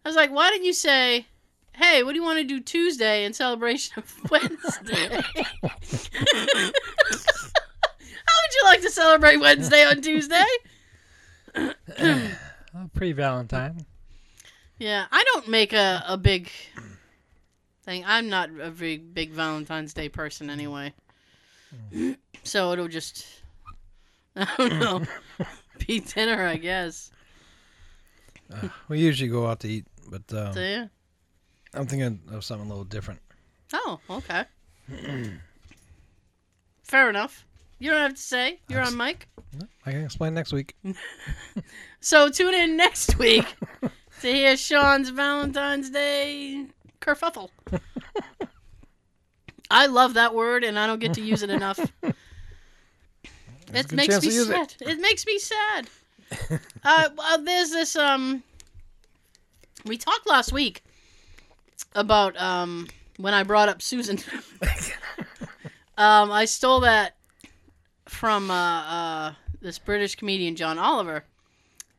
[0.04, 1.26] I was like, "Why didn't you say?"
[1.74, 5.20] Hey, what do you want to do Tuesday in celebration of Wednesday?
[8.28, 10.44] How would you like to celebrate Wednesday on Tuesday?
[12.74, 13.86] Oh, Pre Valentine.
[14.78, 16.50] Yeah, I don't make a, a big
[17.82, 18.04] thing.
[18.06, 20.92] I'm not a very big Valentine's Day person anyway.
[22.44, 23.26] So it'll just,
[24.36, 25.02] I don't know,
[25.86, 27.10] be dinner, I guess.
[28.88, 30.86] We usually go out to eat, but um, So yeah.
[31.72, 33.20] I'm thinking of something a little different.
[33.72, 34.44] Oh, okay.
[36.82, 37.46] Fair enough.
[37.78, 38.60] You don't have to say.
[38.68, 39.28] You're on mic.
[39.86, 40.74] I can explain next week.
[42.00, 43.44] So tune in next week
[44.20, 46.66] to hear Sean's Valentine's Day
[47.00, 47.50] kerfuffle.
[49.68, 51.78] I love that word, and I don't get to use it enough.
[53.70, 54.54] It good makes chance me to use it.
[54.78, 54.88] sad.
[54.88, 54.98] It.
[54.98, 55.90] makes me sad.
[56.84, 57.96] uh, well, there's this.
[57.96, 58.42] Um,
[59.84, 60.82] we talked last week
[61.94, 62.86] about um
[63.18, 64.20] when I brought up Susan.
[65.98, 67.16] um, I stole that
[68.18, 71.24] from uh, uh, this British comedian John Oliver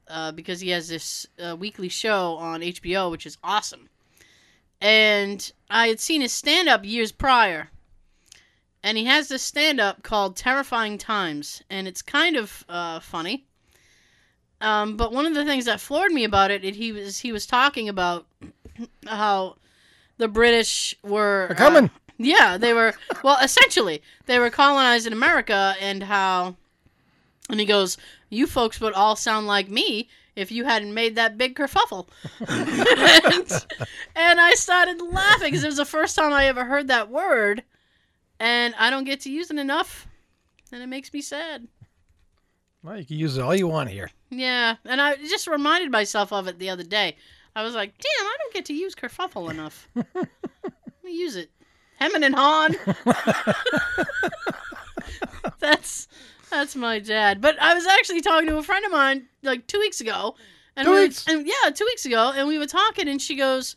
[0.10, 3.88] uh, because he has this uh, weekly show on HBO, which is awesome.
[4.82, 7.70] And I had seen his stand up years prior.
[8.84, 11.64] And he has this stand up called Terrifying Times.
[11.70, 13.46] And it's kind of uh, funny.
[14.60, 17.32] Um, but one of the things that floored me about it, it, he was he
[17.32, 18.26] was talking about
[19.08, 19.56] how
[20.18, 21.90] the British were They're coming.
[22.20, 22.94] Yeah, they were.
[23.24, 26.58] Well, essentially, they were colonizing America, and how.
[27.50, 27.98] And he goes,
[28.30, 32.10] "You folks would all sound like me if you hadn't made that big kerfuffle."
[32.46, 33.66] and,
[34.16, 37.64] and I started laughing because it was the first time I ever heard that word,
[38.38, 40.06] and I don't get to use it enough,
[40.74, 41.68] and it makes me sad.
[42.84, 44.12] Well, you can use it all you want here.
[44.30, 47.16] Yeah, and I just reminded myself of it the other day.
[47.56, 49.88] I was like, "Damn, I don't get to use kerfuffle enough.
[49.96, 50.28] Let
[51.02, 51.50] me use it."
[52.00, 52.76] Hemming and hawing.
[55.60, 56.08] that's
[56.50, 57.42] that's my dad.
[57.42, 60.36] But I was actually talking to a friend of mine like two weeks ago,
[60.76, 61.26] and Two we were- weeks?
[61.28, 63.76] and yeah, two weeks ago, and we were talking, and she goes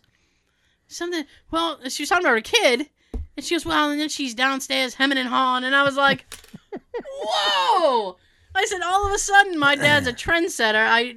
[0.88, 1.24] something.
[1.50, 2.88] Well, she was talking about her kid,
[3.36, 6.24] and she goes, "Well," and then she's downstairs hemming and hawing, and I was like,
[7.24, 8.16] "Whoa!"
[8.54, 10.86] I said, all of a sudden, my dad's a trendsetter.
[10.86, 11.16] I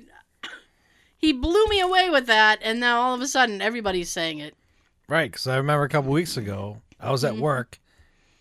[1.18, 4.56] he blew me away with that, and now all of a sudden, everybody's saying it.
[5.08, 7.36] Right, because I remember a couple weeks ago, I was Mm-hmm.
[7.38, 7.80] at work.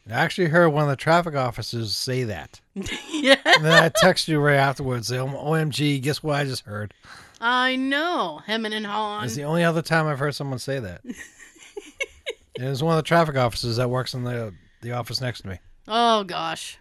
[0.04, 2.60] And I actually heard one of the traffic officers say that.
[3.10, 6.92] yeah, And then I texted you right afterwards, say, OMG, guess what I just heard?
[7.40, 9.24] I know hemming and hawing.
[9.24, 11.02] It's the only other time I've heard someone say that.
[12.58, 14.52] and was one of the traffic officers that works in the
[14.82, 15.58] the office next to me.
[15.88, 16.78] Oh gosh,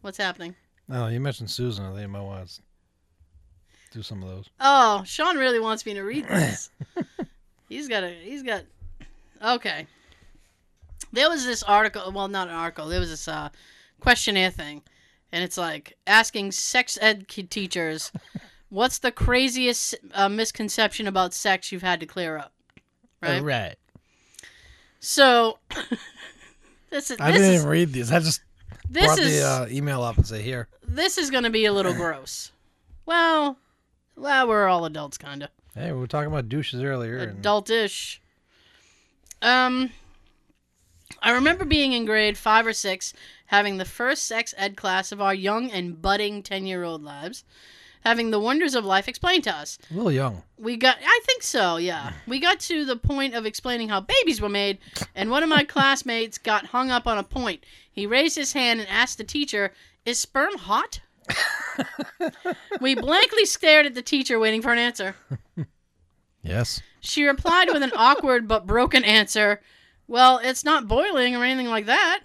[0.00, 0.54] what's happening?
[0.90, 1.84] Oh, you mentioned Susan.
[1.84, 2.60] I think you might want to
[3.92, 4.48] do some of those.
[4.60, 6.70] Oh, Sean really wants me to read this.
[7.68, 8.10] he's got a.
[8.10, 8.62] He's got.
[9.44, 9.86] Okay.
[11.14, 12.10] There was this article.
[12.12, 12.88] Well, not an article.
[12.88, 13.48] There was this uh,
[14.00, 14.82] questionnaire thing,
[15.32, 18.12] and it's like asking sex ed teachers,
[18.68, 22.52] "What's the craziest uh, misconception about sex you've had to clear up?"
[23.22, 23.40] Right.
[23.42, 23.76] right.
[25.00, 25.58] So.
[26.90, 27.18] this is.
[27.20, 27.60] I this didn't is.
[27.60, 28.12] even read these.
[28.12, 28.40] I just
[28.88, 29.40] This brought is.
[29.40, 30.68] the uh, email up and say, here.
[30.86, 32.52] this is going to be a little gross.
[33.06, 33.58] Well,
[34.16, 35.50] well, we're all adults, kind of.
[35.74, 37.18] Hey, we were talking about douches earlier.
[37.18, 38.18] and- adultish.
[39.42, 39.90] Um,
[41.22, 43.12] I remember being in grade five or six,
[43.46, 47.44] having the first sex ed class of our young and budding ten-year-old lives,
[48.04, 49.78] having the wonders of life explained to us.
[49.90, 50.42] A little young.
[50.58, 52.12] We got, I think so, yeah.
[52.26, 54.78] We got to the point of explaining how babies were made,
[55.14, 57.64] and one of my classmates got hung up on a point.
[57.90, 59.72] He raised his hand and asked the teacher,
[60.04, 61.00] "Is sperm hot?"
[62.80, 65.16] we blankly stared at the teacher, waiting for an answer.
[66.42, 66.82] Yes.
[67.00, 69.60] She replied with an awkward but broken answer.
[70.06, 72.20] Well, it's not boiling or anything like that.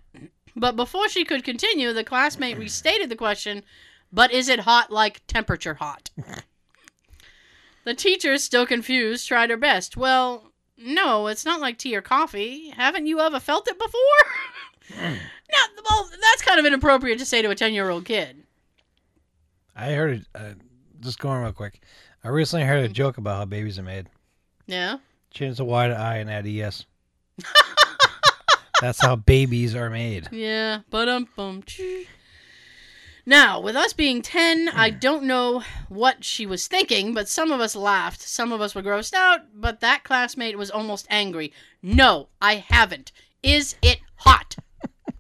[0.56, 3.64] But before she could continue, the classmate restated the question,
[4.12, 6.10] but is it hot like temperature hot?
[7.86, 9.96] the teacher, still confused, tried her best.
[9.96, 12.70] Well, no, it's not like tea or coffee.
[12.70, 15.00] Haven't you ever felt it before?
[15.02, 15.60] no,
[15.90, 18.44] well, that's kind of inappropriate to say to a 10 year old kid.
[19.76, 20.54] I heard, uh,
[21.00, 21.82] just going real quick.
[22.24, 24.08] I recently heard a joke about how babies are made.
[24.68, 24.98] Yeah?
[25.32, 26.86] Change the Y to I and add ES.
[28.82, 30.30] That's how babies are made.
[30.32, 31.64] Yeah, but um bum.
[33.26, 37.60] Now, with us being 10, I don't know what she was thinking, but some of
[37.60, 41.54] us laughed, some of us were grossed out, but that classmate was almost angry.
[41.84, 43.12] No, I haven't.
[43.44, 44.56] Is it hot?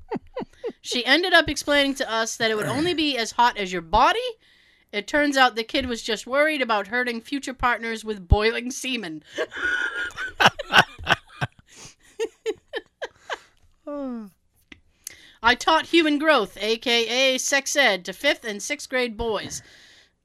[0.81, 3.83] she ended up explaining to us that it would only be as hot as your
[3.83, 4.19] body.
[4.91, 9.23] It turns out the kid was just worried about hurting future partners with boiling semen.
[15.41, 19.61] I taught human growth, aka sex ed, to fifth and sixth grade boys.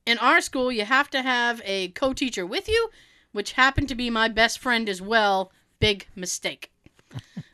[0.05, 2.91] In our school, you have to have a co teacher with you,
[3.33, 5.53] which happened to be my best friend as well.
[5.79, 6.73] Big mistake.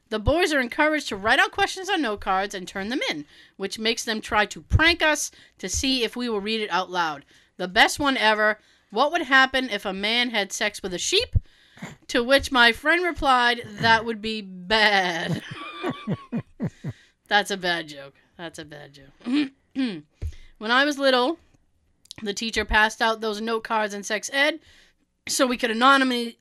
[0.09, 3.27] The boys are encouraged to write out questions on note cards and turn them in,
[3.57, 6.91] which makes them try to prank us to see if we will read it out
[6.91, 7.25] loud.
[7.59, 8.59] The best one ever
[8.91, 11.37] What would happen if a man had sex with a sheep?
[12.09, 15.43] To which my friend replied, That would be bad.
[17.29, 18.15] That's a bad joke.
[18.37, 19.51] That's a bad joke.
[19.75, 21.39] when I was little,
[22.23, 24.61] the teacher passed out those note cards in sex ed
[25.29, 26.39] so we could anonymously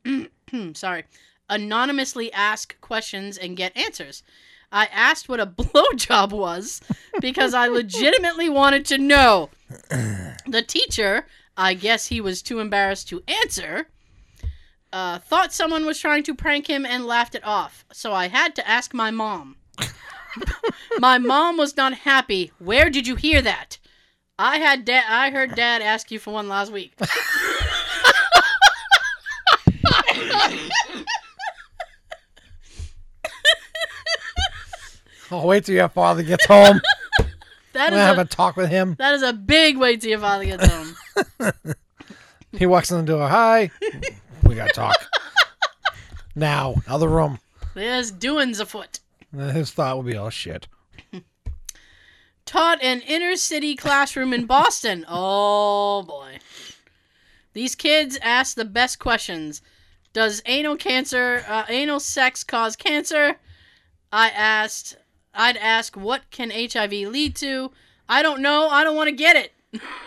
[0.73, 1.03] sorry,
[1.49, 4.23] anonymously ask questions and get answers.
[4.71, 6.81] I asked what a blowjob was
[7.21, 9.49] because I legitimately wanted to know.
[10.47, 13.87] The teacher, I guess he was too embarrassed to answer,
[14.91, 17.85] uh, thought someone was trying to prank him and laughed it off.
[17.91, 19.57] So I had to ask my mom.
[20.99, 22.51] my mom was not happy.
[22.59, 23.77] Where did you hear that?
[24.37, 25.03] I had dad.
[25.09, 26.93] I heard dad ask you for one last week.
[35.31, 36.81] I'll wait till your father gets home.
[37.73, 38.95] That I'm is gonna have a, a talk with him.
[38.97, 40.95] that is a big wait till your father gets home.
[42.51, 43.27] He walks in the door.
[43.29, 43.69] Hi.
[44.49, 44.95] We gotta talk.
[46.35, 47.37] now, other room.
[47.75, 48.99] There's doings afoot.
[49.31, 50.67] His thought would be, oh shit.
[52.47, 55.05] Taught an inner city classroom in Boston.
[55.07, 56.39] Oh boy.
[57.53, 59.61] These kids ask the best questions.
[60.13, 63.35] Does anal cancer, uh, anal sex cause cancer?
[64.11, 64.97] I asked,
[65.31, 67.69] I'd ask, what can HIV lead to?
[68.09, 68.67] I don't know.
[68.67, 69.53] I don't want to get it.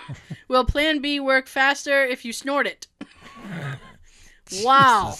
[0.48, 2.88] Will Plan B work faster if you snort it?
[4.64, 5.14] wow.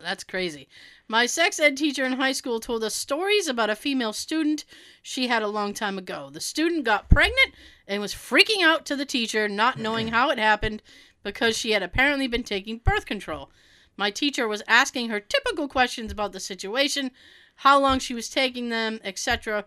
[0.00, 0.68] That's crazy.
[1.08, 4.64] My sex ed teacher in high school told us stories about a female student
[5.02, 6.28] she had a long time ago.
[6.30, 7.54] The student got pregnant
[7.86, 10.82] and was freaking out to the teacher, not knowing how it happened
[11.22, 13.50] because she had apparently been taking birth control.
[13.96, 17.10] My teacher was asking her typical questions about the situation,
[17.56, 19.64] how long she was taking them, etc.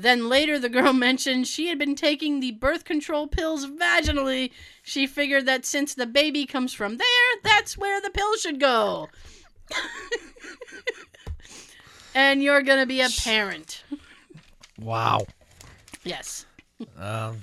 [0.00, 4.50] Then later, the girl mentioned she had been taking the birth control pills vaginally.
[4.82, 7.06] She figured that since the baby comes from there,
[7.42, 9.08] that's where the pill should go.
[12.14, 13.84] and you're gonna be a parent.
[14.78, 15.26] Wow.
[16.02, 16.46] Yes.
[16.98, 17.42] Um,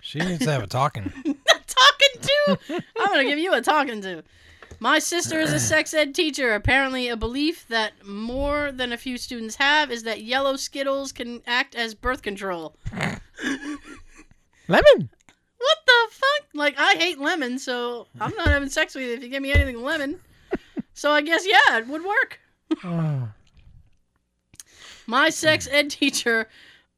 [0.00, 1.04] she needs to have a talking.
[1.24, 2.58] talking to?
[2.98, 4.24] I'm gonna give you a talking to.
[4.80, 6.54] My sister is a sex ed teacher.
[6.54, 11.42] Apparently, a belief that more than a few students have is that yellow Skittles can
[11.46, 12.74] act as birth control.
[14.68, 15.10] Lemon.
[15.58, 16.48] What the fuck?
[16.54, 19.52] Like, I hate lemon, so I'm not having sex with you if you give me
[19.52, 20.18] anything lemon.
[20.94, 22.40] So I guess, yeah, it would work.
[22.82, 23.28] Oh,
[25.06, 26.48] My sex ed teacher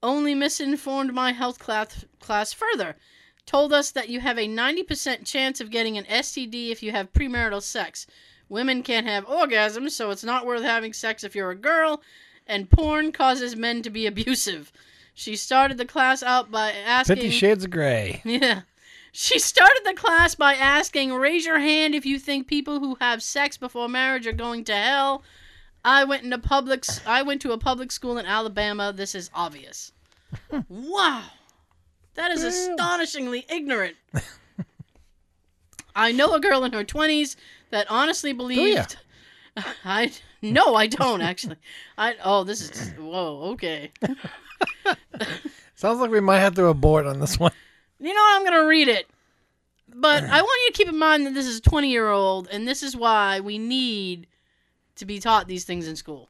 [0.02, 2.96] only misinformed my health class, class further.
[3.46, 7.12] Told us that you have a 90% chance of getting an STD if you have
[7.12, 8.06] premarital sex.
[8.48, 12.02] Women can't have orgasms, so it's not worth having sex if you're a girl,
[12.46, 14.72] and porn causes men to be abusive.
[15.14, 17.16] She started the class out by asking.
[17.16, 18.22] Fifty Shades of Grey.
[18.24, 18.62] Yeah.
[19.14, 23.22] She started the class by asking, raise your hand if you think people who have
[23.22, 25.22] sex before marriage are going to hell.
[25.84, 28.90] I went into public I went to a public school in Alabama.
[28.90, 29.92] This is obvious.
[30.68, 31.24] wow.
[32.14, 33.96] That is astonishingly ignorant.
[35.94, 37.36] I know a girl in her 20s
[37.70, 38.96] that honestly believed
[39.84, 41.56] I no, I don't actually.
[41.98, 43.92] I oh, this is whoa, okay.
[45.74, 47.52] Sounds like we might have to abort on this one.
[47.98, 48.36] You know what?
[48.36, 49.06] I'm going to read it.
[49.94, 52.48] But I want you to keep in mind that this is a 20 year old,
[52.50, 54.26] and this is why we need
[54.96, 56.28] to be taught these things in school.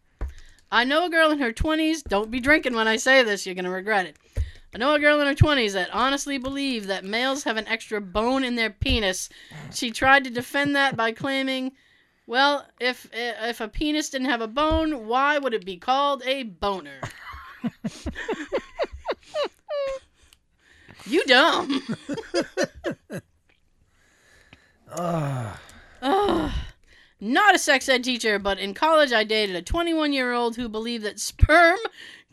[0.71, 2.03] I know a girl in her 20s.
[2.05, 4.17] Don't be drinking when I say this, you're going to regret it.
[4.75, 8.01] I know a girl in her 20s that honestly believed that males have an extra
[8.01, 9.29] bone in their penis.
[9.73, 11.73] She tried to defend that by claiming,
[12.27, 16.45] well, if if a penis didn't have a bone, why would it be called a
[16.45, 17.01] boner?
[21.07, 21.83] you dumb.
[24.95, 25.61] Ah,
[26.01, 26.51] Ugh.
[27.21, 30.69] Not a sex ed teacher, but in college I dated a 21 year old who
[30.69, 31.79] believed that sperm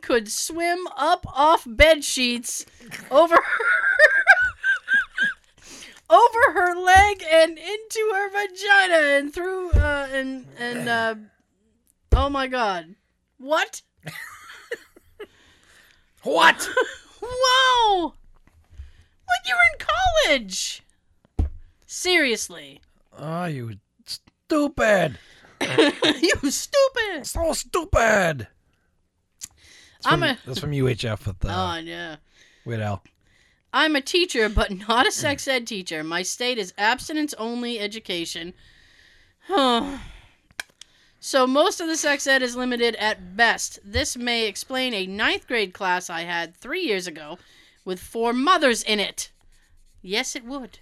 [0.01, 2.65] could swim up off bed sheets
[3.11, 3.35] over
[6.09, 11.15] over her leg and into her vagina and through uh and and uh
[12.13, 12.95] oh my god.
[13.37, 13.81] What?
[16.23, 16.69] what?
[17.21, 18.13] Wow.
[19.27, 19.85] Like you were in
[20.25, 20.83] college.
[21.85, 22.81] Seriously.
[23.17, 25.17] Oh, you stupid!
[25.61, 27.25] you stupid.
[27.25, 28.47] So stupid!
[29.99, 32.15] That's I'm from, a- that's from UHF with the Oh yeah.
[32.65, 33.03] Weird Al.
[33.73, 36.03] I'm a teacher, but not a sex ed teacher.
[36.03, 38.53] My state is abstinence only education.
[39.47, 43.79] so most of the sex ed is limited at best.
[43.83, 47.37] This may explain a ninth grade class I had three years ago
[47.85, 49.29] with four mothers in it.
[50.01, 50.79] Yes, it would.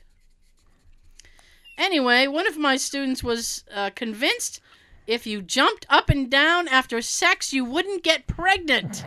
[1.77, 4.61] Anyway, one of my students was uh, convinced
[5.07, 9.05] if you jumped up and down after sex, you wouldn't get pregnant.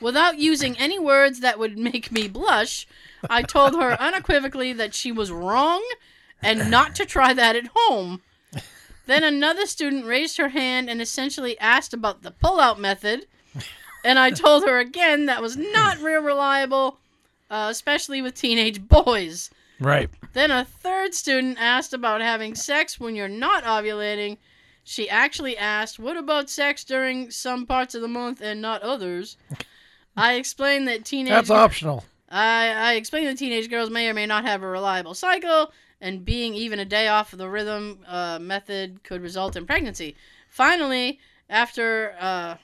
[0.00, 2.86] Without using any words that would make me blush,
[3.28, 5.84] I told her unequivocally that she was wrong
[6.42, 8.22] and not to try that at home.
[9.06, 13.26] Then another student raised her hand and essentially asked about the pull-out method,
[14.04, 16.98] and I told her again that was not real reliable,
[17.50, 19.50] uh, especially with teenage boys.
[19.78, 20.08] Right.
[20.32, 24.38] Then a third student asked about having sex when you're not ovulating.
[24.84, 29.36] She actually asked, What about sex during some parts of the month and not others?
[30.16, 32.04] I explained that teenage That's optional.
[32.28, 36.24] I, I explained that teenage girls may or may not have a reliable cycle, and
[36.24, 40.16] being even a day off of the rhythm uh, method could result in pregnancy.
[40.48, 42.56] Finally, after uh,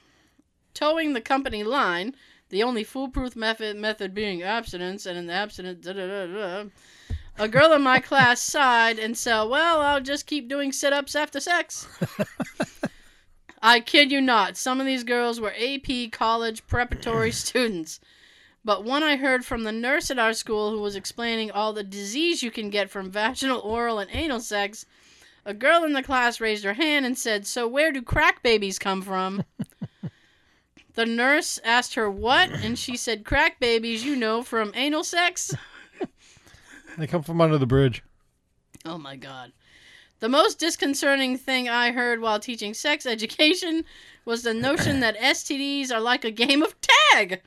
[0.75, 2.15] toeing the company line,
[2.49, 6.65] the only foolproof method method being abstinence, and in the abstinence, da, da, da, da,
[7.39, 11.41] a girl in my class sighed and said, "Well, I'll just keep doing sit-ups after
[11.41, 11.87] sex."
[13.63, 14.57] I kid you not.
[14.57, 18.01] Some of these girls were AP college preparatory students.
[18.65, 21.83] But one I heard from the nurse at our school who was explaining all the
[21.83, 24.87] disease you can get from vaginal, oral, and anal sex.
[25.45, 28.79] A girl in the class raised her hand and said, So where do crack babies
[28.79, 29.45] come from?
[30.95, 35.53] the nurse asked her what, and she said, Crack babies, you know, from anal sex.
[36.99, 38.03] They come from under the bridge.
[38.85, 39.53] Oh my god.
[40.21, 43.85] The most disconcerting thing I heard while teaching sex education
[44.25, 47.43] was the notion that STDs are like a game of tag.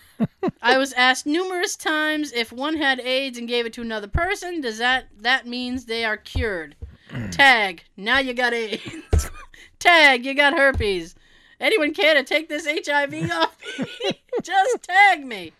[0.62, 4.60] I was asked numerous times if one had AIDS and gave it to another person,
[4.60, 6.76] does that that means they are cured?
[7.30, 9.30] tag, now you got AIDS.
[9.78, 11.14] tag, you got herpes.
[11.60, 14.20] Anyone care to take this HIV off me?
[14.42, 15.52] Just tag me.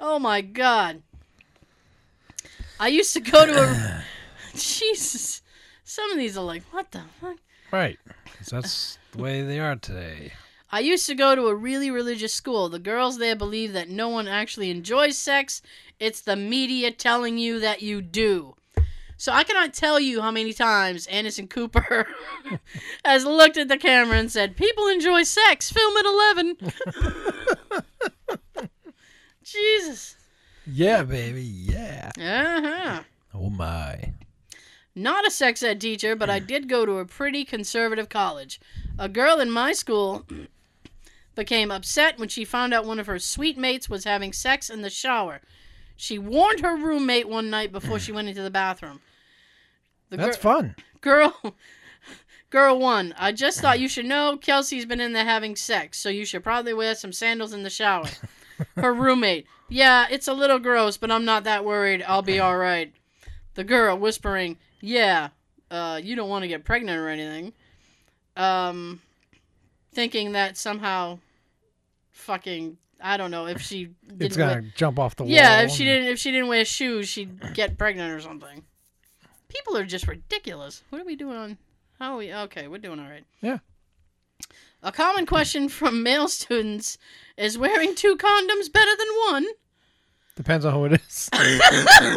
[0.00, 1.02] Oh my god.
[2.78, 4.04] I used to go to a
[4.56, 5.42] Jesus.
[5.84, 7.36] Some of these are like, what the fuck?
[7.72, 7.98] Right.
[8.38, 10.32] 'Cause that's the way they are today.
[10.70, 12.68] I used to go to a really religious school.
[12.68, 15.62] The girls there believe that no one actually enjoys sex.
[16.00, 18.56] It's the media telling you that you do.
[19.16, 22.06] So I cannot tell you how many times Anderson Cooper
[23.04, 25.70] has looked at the camera and said, "People enjoy sex.
[25.72, 26.56] Film at 11."
[29.42, 30.16] Jesus.
[30.66, 31.42] Yeah, baby.
[31.42, 32.10] Yeah.
[32.18, 33.02] Uh-huh.
[33.34, 34.12] Oh my.
[34.94, 38.60] Not a sex ed teacher, but I did go to a pretty conservative college.
[38.98, 40.26] A girl in my school
[41.34, 44.82] became upset when she found out one of her suite mates was having sex in
[44.82, 45.40] the shower.
[45.96, 49.00] She warned her roommate one night before she went into the bathroom.
[50.10, 50.76] The That's gir- fun.
[51.00, 51.36] girl
[52.50, 56.08] girl one i just thought you should know kelsey's been in there having sex so
[56.08, 58.06] you should probably wear some sandals in the shower
[58.76, 62.56] her roommate yeah it's a little gross but i'm not that worried i'll be all
[62.56, 62.92] right
[63.54, 65.28] the girl whispering yeah
[65.70, 67.52] uh, you don't want to get pregnant or anything
[68.36, 69.00] um
[69.92, 71.18] thinking that somehow
[72.12, 75.32] fucking i don't know if she didn't It's gonna jump off the wall.
[75.32, 78.64] yeah, if she didn't if she didn't wear shoes, she'd get pregnant or something.
[79.48, 80.82] People are just ridiculous.
[80.90, 81.58] What are we doing on
[81.98, 83.24] how are we okay, we're doing all right.
[83.40, 83.58] Yeah.
[84.82, 86.98] A common question from male students
[87.36, 89.46] is wearing two condoms better than one?
[90.34, 91.30] Depends on who it is.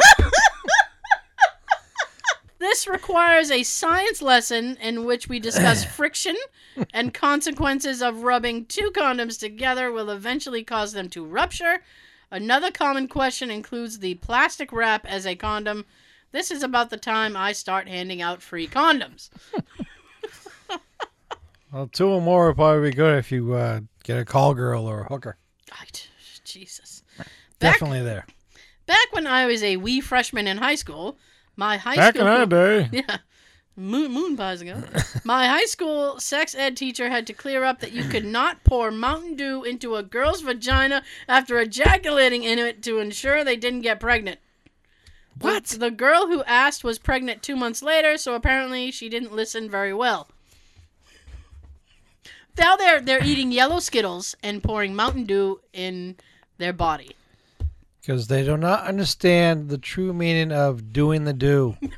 [2.60, 6.36] This requires a science lesson in which we discuss friction
[6.92, 11.82] and consequences of rubbing two condoms together will eventually cause them to rupture.
[12.30, 15.86] Another common question includes the plastic wrap as a condom.
[16.32, 19.30] This is about the time I start handing out free condoms.
[21.72, 24.86] well, two or more would probably be good if you uh, get a call girl
[24.86, 25.36] or a hooker.
[25.72, 25.86] I-
[26.44, 27.02] Jesus.
[27.18, 27.28] Back,
[27.74, 28.26] Definitely there.
[28.86, 31.16] back when I was a wee freshman in high school,
[31.54, 32.88] my high Back school in our day.
[32.92, 33.18] Yeah.
[33.76, 34.82] Moon, moon pies ago.
[35.24, 38.90] My high school sex ed teacher had to clear up that you could not pour
[38.90, 43.98] Mountain Dew into a girl's vagina after ejaculating in it to ensure they didn't get
[44.00, 44.38] pregnant.
[45.40, 45.64] What?
[45.66, 49.70] The, the girl who asked was pregnant two months later, so apparently she didn't listen
[49.70, 50.28] very well.
[52.60, 56.16] Now they're they're eating yellow Skittles and pouring Mountain Dew in
[56.58, 57.16] their body.
[58.02, 61.76] Because they do not understand the true meaning of doing the do.
[61.80, 61.88] Do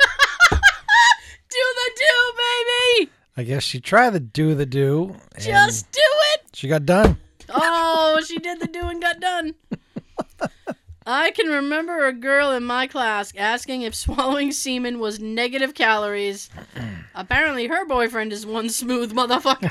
[1.75, 3.11] the do, baby!
[3.37, 5.17] I guess she tried to do the do.
[5.39, 6.43] Just do it!
[6.55, 7.19] She got done.
[7.51, 9.55] Oh, she did the do and got done.
[11.07, 16.51] I can remember a girl in my class asking if swallowing semen was negative calories.
[17.15, 19.71] Apparently, her boyfriend is one smooth motherfucker.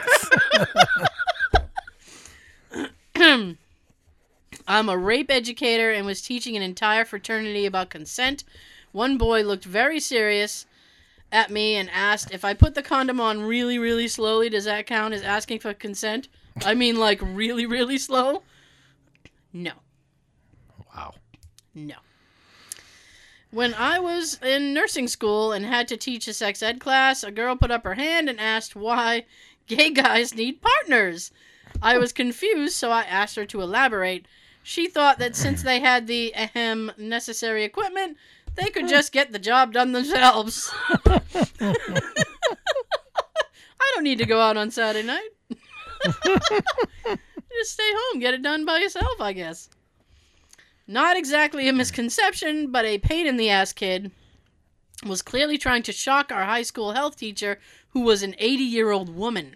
[4.67, 8.43] I'm a rape educator and was teaching an entire fraternity about consent.
[8.91, 10.65] One boy looked very serious
[11.31, 14.85] at me and asked if I put the condom on really, really slowly, does that
[14.85, 16.27] count as asking for consent?
[16.65, 18.43] I mean, like, really, really slow?
[19.53, 19.73] No.
[21.73, 21.95] No.
[23.51, 27.31] When I was in nursing school and had to teach a sex ed class, a
[27.31, 29.25] girl put up her hand and asked why
[29.67, 31.31] gay guys need partners.
[31.81, 34.25] I was confused, so I asked her to elaborate.
[34.63, 38.17] She thought that since they had the ahem necessary equipment,
[38.55, 40.71] they could just get the job done themselves.
[41.59, 41.73] I
[43.95, 45.29] don't need to go out on Saturday night.
[46.23, 49.69] just stay home, get it done by yourself, I guess.
[50.87, 54.11] Not exactly a misconception, but a pain in the ass kid
[55.05, 57.59] was clearly trying to shock our high school health teacher,
[57.89, 59.55] who was an 80 year old woman,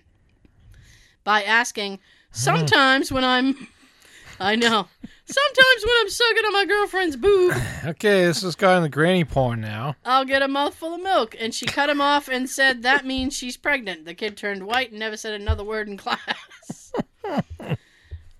[1.23, 1.99] by asking,
[2.31, 3.67] Sometimes when I'm
[4.39, 4.87] I know.
[5.27, 9.61] Sometimes when I'm sucking on my girlfriend's boob, Okay, this is going to granny porn
[9.61, 9.95] now.
[10.05, 11.35] I'll get a mouthful of milk.
[11.39, 14.05] And she cut him off and said that means she's pregnant.
[14.05, 16.93] The kid turned white and never said another word in class.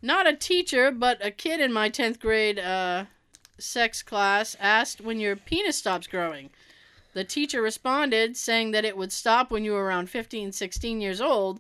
[0.06, 3.06] Not a teacher, but a kid in my 10th grade uh,
[3.58, 6.52] sex class asked when your penis stops growing.
[7.16, 11.20] The teacher responded saying that it would stop when you were around 15, 16 years
[11.20, 11.60] old.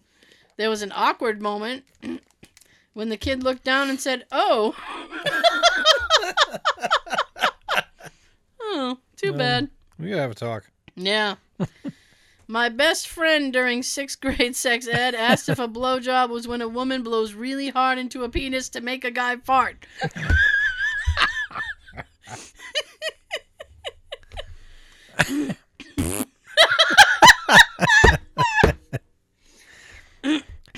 [0.57, 1.85] There was an awkward moment
[2.93, 4.75] when the kid looked down and said, Oh.
[8.61, 9.71] oh, too bad.
[9.97, 10.69] We gotta have a talk.
[10.95, 11.37] Yeah.
[12.47, 16.67] My best friend during sixth grade sex ed asked if a blowjob was when a
[16.67, 19.85] woman blows really hard into a penis to make a guy fart.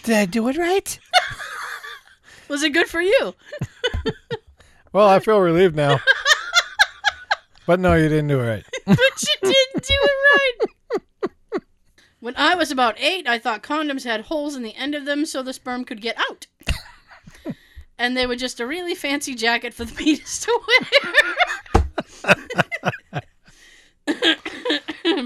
[0.04, 1.00] Did I do it right?
[2.48, 3.36] Was it good for you?
[4.94, 6.00] Well, I feel relieved now.
[7.68, 8.66] but no, you didn't do it right.
[8.86, 10.70] But you didn't do it right.
[12.20, 15.26] When I was about eight, I thought condoms had holes in the end of them
[15.26, 16.48] so the sperm could get out.
[18.00, 20.86] And they were just a really fancy jacket for the penis to wear.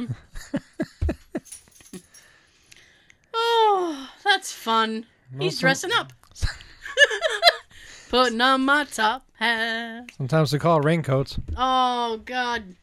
[3.34, 5.06] oh, that's fun.
[5.38, 6.14] He's dressing up.
[8.10, 10.12] Putting on my top hat.
[10.16, 11.38] Sometimes they call it raincoats.
[11.58, 12.76] Oh God.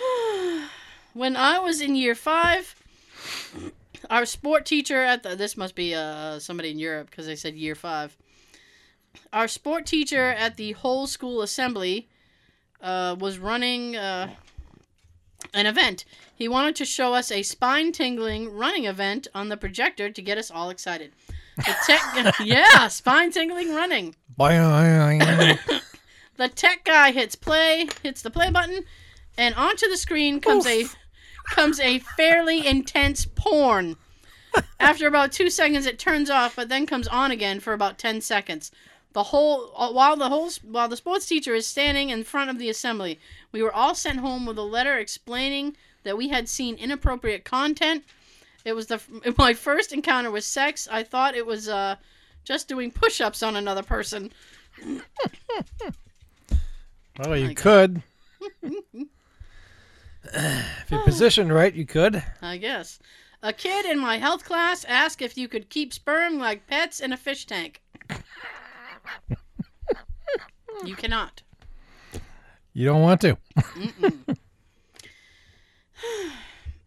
[1.14, 2.74] when I was in year five,
[4.10, 7.54] our sport teacher at the this must be uh somebody in Europe because they said
[7.54, 8.16] year five.
[9.32, 12.08] Our sport teacher at the whole school assembly
[12.80, 14.30] uh, was running uh,
[15.54, 16.04] an event.
[16.34, 20.38] He wanted to show us a spine tingling running event on the projector to get
[20.38, 21.12] us all excited.
[21.56, 24.14] The tech, yeah, spine tingling running.
[26.36, 28.84] The tech guy hits play, hits the play button,
[29.36, 30.86] and onto the screen comes a
[31.50, 33.96] comes a fairly intense porn.
[34.78, 38.20] After about two seconds, it turns off, but then comes on again for about ten
[38.20, 38.70] seconds.
[39.12, 42.58] The whole uh, while the whole while the sports teacher is standing in front of
[42.58, 43.18] the assembly,
[43.50, 48.04] we were all sent home with a letter explaining that we had seen inappropriate content.
[48.64, 49.00] It was the
[49.38, 50.88] my first encounter with sex.
[50.90, 51.96] I thought it was uh,
[52.44, 54.32] just doing push-ups on another person.
[57.18, 58.02] well, you could.
[60.24, 62.22] if you're positioned right, you could.
[62.40, 62.98] I guess.
[63.42, 67.12] A kid in my health class asked if you could keep sperm like pets in
[67.12, 67.82] a fish tank.
[70.84, 71.42] you cannot.
[72.72, 73.36] You don't want to.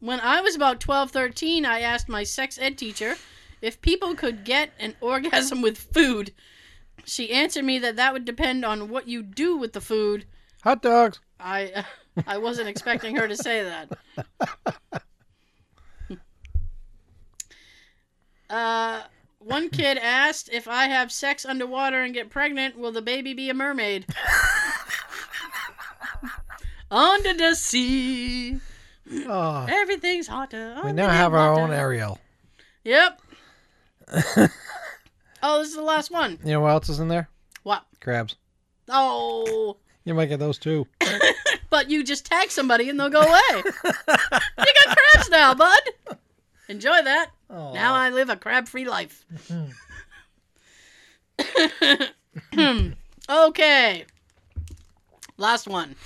[0.06, 3.16] When I was about 12, 13, I asked my sex ed teacher
[3.60, 6.32] if people could get an orgasm with food.
[7.06, 10.26] She answered me that that would depend on what you do with the food.
[10.64, 11.20] Hot dogs.
[11.40, 11.86] I
[12.28, 15.02] I wasn't expecting her to say that.
[18.50, 19.02] Uh,
[19.40, 23.50] one kid asked if I have sex underwater and get pregnant, will the baby be
[23.50, 24.06] a mermaid?
[26.92, 28.60] Under the sea,
[29.28, 30.80] Oh, everything's hotter.
[30.84, 31.72] we now have our own.
[31.72, 32.20] Ariel.
[32.84, 33.20] Yep.
[35.42, 36.38] oh, this is the last one.
[36.44, 37.28] You know what else is in there?
[37.64, 37.84] What?
[38.00, 38.36] Crabs.
[38.90, 40.88] Oh, You might get those too.
[41.76, 43.52] But you just tag somebody and they'll go away.
[43.54, 46.18] you got crabs now, bud.
[46.70, 47.32] Enjoy that.
[47.50, 47.74] Oh.
[47.74, 49.26] Now I live a crab free life.
[53.30, 54.06] okay.
[55.36, 55.98] Last one.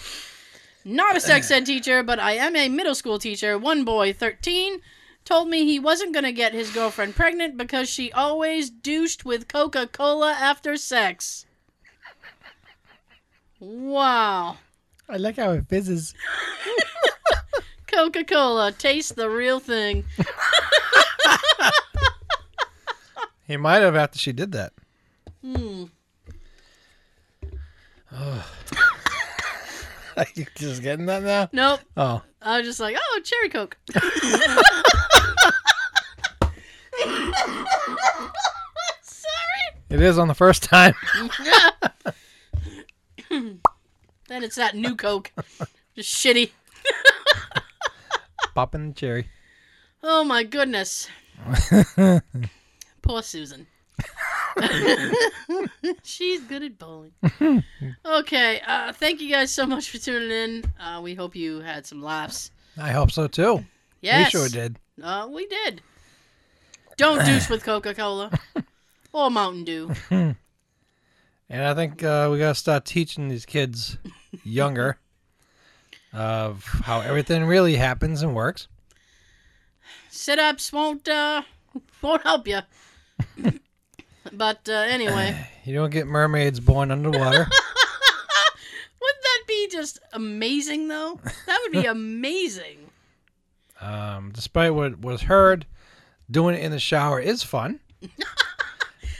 [0.83, 3.55] Not a sex ed teacher, but I am a middle school teacher.
[3.55, 4.81] One boy, 13,
[5.23, 9.47] told me he wasn't going to get his girlfriend pregnant because she always douched with
[9.47, 11.45] Coca Cola after sex.
[13.59, 14.57] Wow.
[15.09, 16.13] I like how it fizzes.
[17.87, 20.05] Coca Cola, taste the real thing.
[23.49, 24.73] He might have after she did that.
[25.43, 25.85] Hmm.
[30.15, 31.49] Are you just getting that now?
[31.51, 31.79] Nope.
[31.97, 32.21] Oh.
[32.43, 33.75] I was just like, oh, cherry coke.
[39.01, 39.71] Sorry.
[39.89, 40.93] It is on the first time.
[44.29, 45.31] Then it's that new coke.
[45.95, 46.51] Just shitty.
[48.55, 49.27] Popping the cherry.
[50.03, 51.09] Oh my goodness.
[53.01, 53.65] Poor Susan.
[56.03, 57.11] She's good at bowling.
[58.05, 60.63] Okay, uh, thank you guys so much for tuning in.
[60.79, 62.51] Uh, we hope you had some laughs.
[62.77, 63.65] I hope so too.
[64.01, 64.77] Yes, We sure did.
[65.01, 65.81] Uh, we did.
[66.97, 68.31] Don't douche with Coca Cola
[69.11, 69.91] or Mountain Dew.
[70.11, 73.97] And I think uh, we got to start teaching these kids
[74.43, 74.97] younger
[76.13, 78.67] of how everything really happens and works.
[80.09, 81.43] Sit ups won't uh
[82.01, 82.59] won't help you.
[84.33, 87.47] but uh, anyway, You don't get mermaids born underwater.
[89.01, 91.19] wouldn't that be just amazing though?
[91.45, 92.89] That would be amazing.
[93.81, 95.65] um, despite what was heard,
[96.31, 97.79] doing it in the shower is fun.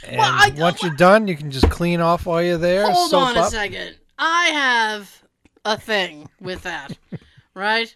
[0.08, 2.90] And I- once you're done, you can just clean off while you're there.
[2.90, 3.50] Hold on a up.
[3.52, 3.96] second.
[4.22, 5.22] I have
[5.64, 6.96] a thing with that,
[7.54, 7.94] right?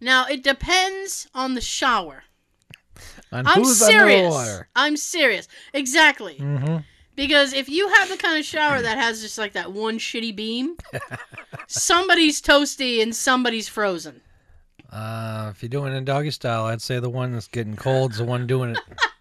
[0.00, 2.24] Now it depends on the shower.
[3.32, 4.62] On I'm serious.
[4.74, 5.48] I'm serious.
[5.72, 6.36] Exactly.
[6.38, 6.78] hmm
[7.14, 10.34] Because if you have the kind of shower that has just like that one shitty
[10.34, 10.76] beam,
[11.66, 14.20] somebody's toasty and somebody's frozen.
[14.90, 18.12] Uh, if you're doing it in doggy style, I'd say the one that's getting cold
[18.12, 18.78] is the one doing it.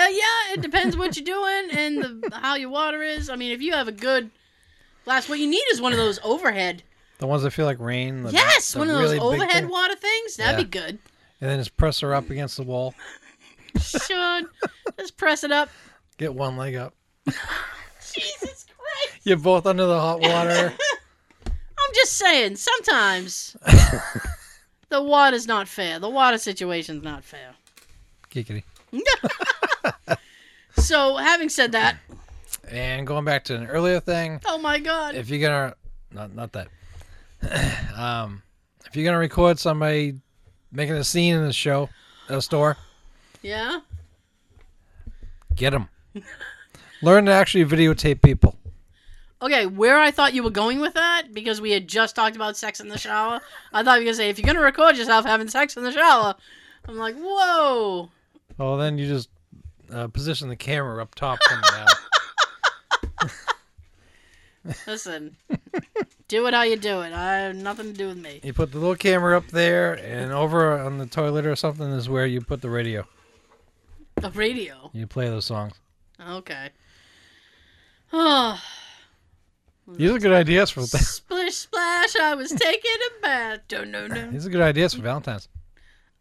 [0.00, 3.28] Uh, yeah, it depends what you're doing and the, how your water is.
[3.28, 4.30] I mean, if you have a good
[5.04, 6.82] glass, what you need is one of those overhead.
[7.18, 8.22] The ones that feel like rain.
[8.22, 10.36] The, yes, the one of really those overhead water things.
[10.36, 10.64] That'd Yeah.
[10.64, 10.98] be good.
[11.42, 12.94] And then just press her up against the wall.
[13.78, 14.46] Should
[14.98, 15.68] just press it up.
[16.16, 16.94] Get one leg up.
[17.26, 19.20] Jesus Christ!
[19.24, 20.72] You're both under the hot water.
[21.46, 22.56] I'm just saying.
[22.56, 23.56] Sometimes
[24.88, 25.98] the water's not fair.
[25.98, 27.54] The water situation's not fair.
[28.30, 28.64] Giggity.
[30.76, 31.96] So, having said that,
[32.68, 35.74] And going back to an earlier thing, oh my god, if you're gonna
[36.10, 36.68] not not that.
[37.96, 38.42] um,
[38.86, 40.20] if you're gonna record somebody
[40.72, 41.88] making a scene in the show,
[42.28, 42.76] at a store,
[43.42, 43.80] yeah.
[45.54, 45.88] get them.
[47.02, 48.56] Learn to actually videotape people.
[49.42, 52.56] Okay, where I thought you were going with that, because we had just talked about
[52.56, 53.40] sex in the shower,
[53.72, 55.92] I thought you were to say, if you're to record yourself having sex in the
[55.92, 56.34] shower,
[56.86, 58.10] I'm like, whoa.
[58.60, 59.30] Well, then you just
[59.90, 61.38] uh, position the camera up top.
[61.48, 61.64] Coming
[63.16, 63.30] down.
[64.86, 65.36] Listen,
[66.28, 67.14] do it how you do it.
[67.14, 68.40] I have nothing to do with me.
[68.42, 72.10] You put the little camera up there, and over on the toilet or something is
[72.10, 73.06] where you put the radio.
[74.16, 74.90] The radio.
[74.92, 75.72] You play those songs.
[76.20, 76.68] Okay.
[78.12, 78.62] Oh,
[79.88, 83.60] These are good ideas for splish splash, I was taking a bath.
[83.68, 84.30] Don't know, no.
[84.30, 85.48] these are good ideas for Valentine's.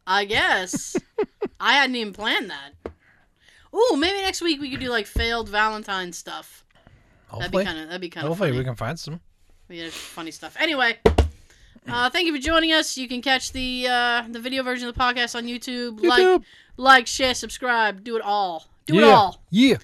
[0.10, 0.98] I guess.
[1.60, 2.72] I hadn't even planned that.
[3.74, 6.66] Ooh, maybe next week we could do like failed Valentine stuff.
[7.32, 8.58] That'd be kind of that'd be kind of hopefully funny.
[8.58, 9.20] we can find some.
[9.70, 10.58] Had funny stuff.
[10.60, 10.98] Anyway,
[11.88, 12.98] uh, thank you for joining us.
[12.98, 16.04] You can catch the uh, the video version of the podcast on YouTube.
[16.04, 16.44] Like, YouTube.
[16.78, 18.04] like, share, subscribe.
[18.04, 18.66] Do it all.
[18.88, 19.02] Do yeah.
[19.02, 19.44] it all.
[19.52, 19.76] Yeah.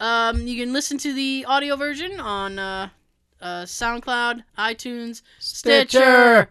[0.00, 2.88] Um, you can listen to the audio version on uh,
[3.42, 6.48] uh, SoundCloud, iTunes, Stitcher,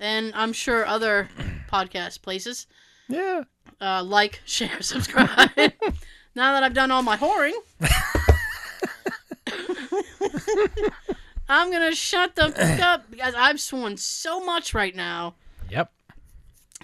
[0.00, 1.28] and I'm sure other
[1.70, 2.66] podcast places.
[3.08, 3.42] Yeah.
[3.80, 5.50] Uh, like, share, subscribe.
[6.34, 7.54] now that I've done all my whoring,
[11.48, 15.34] I'm gonna shut the fuck up because I've sworn so much right now.
[15.70, 15.90] Yep.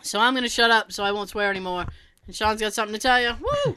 [0.02, 1.84] So I'm gonna shut up so I won't swear anymore.
[2.26, 3.34] And Sean's got something to tell you.
[3.40, 3.76] Woo!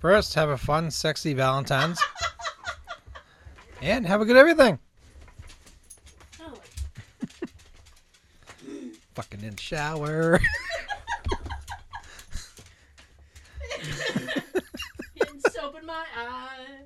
[0.00, 1.98] First, have a fun, sexy Valentine's,
[3.80, 4.78] and have a good everything.
[9.14, 10.40] fucking in shower.
[15.28, 16.84] in soap in my eye.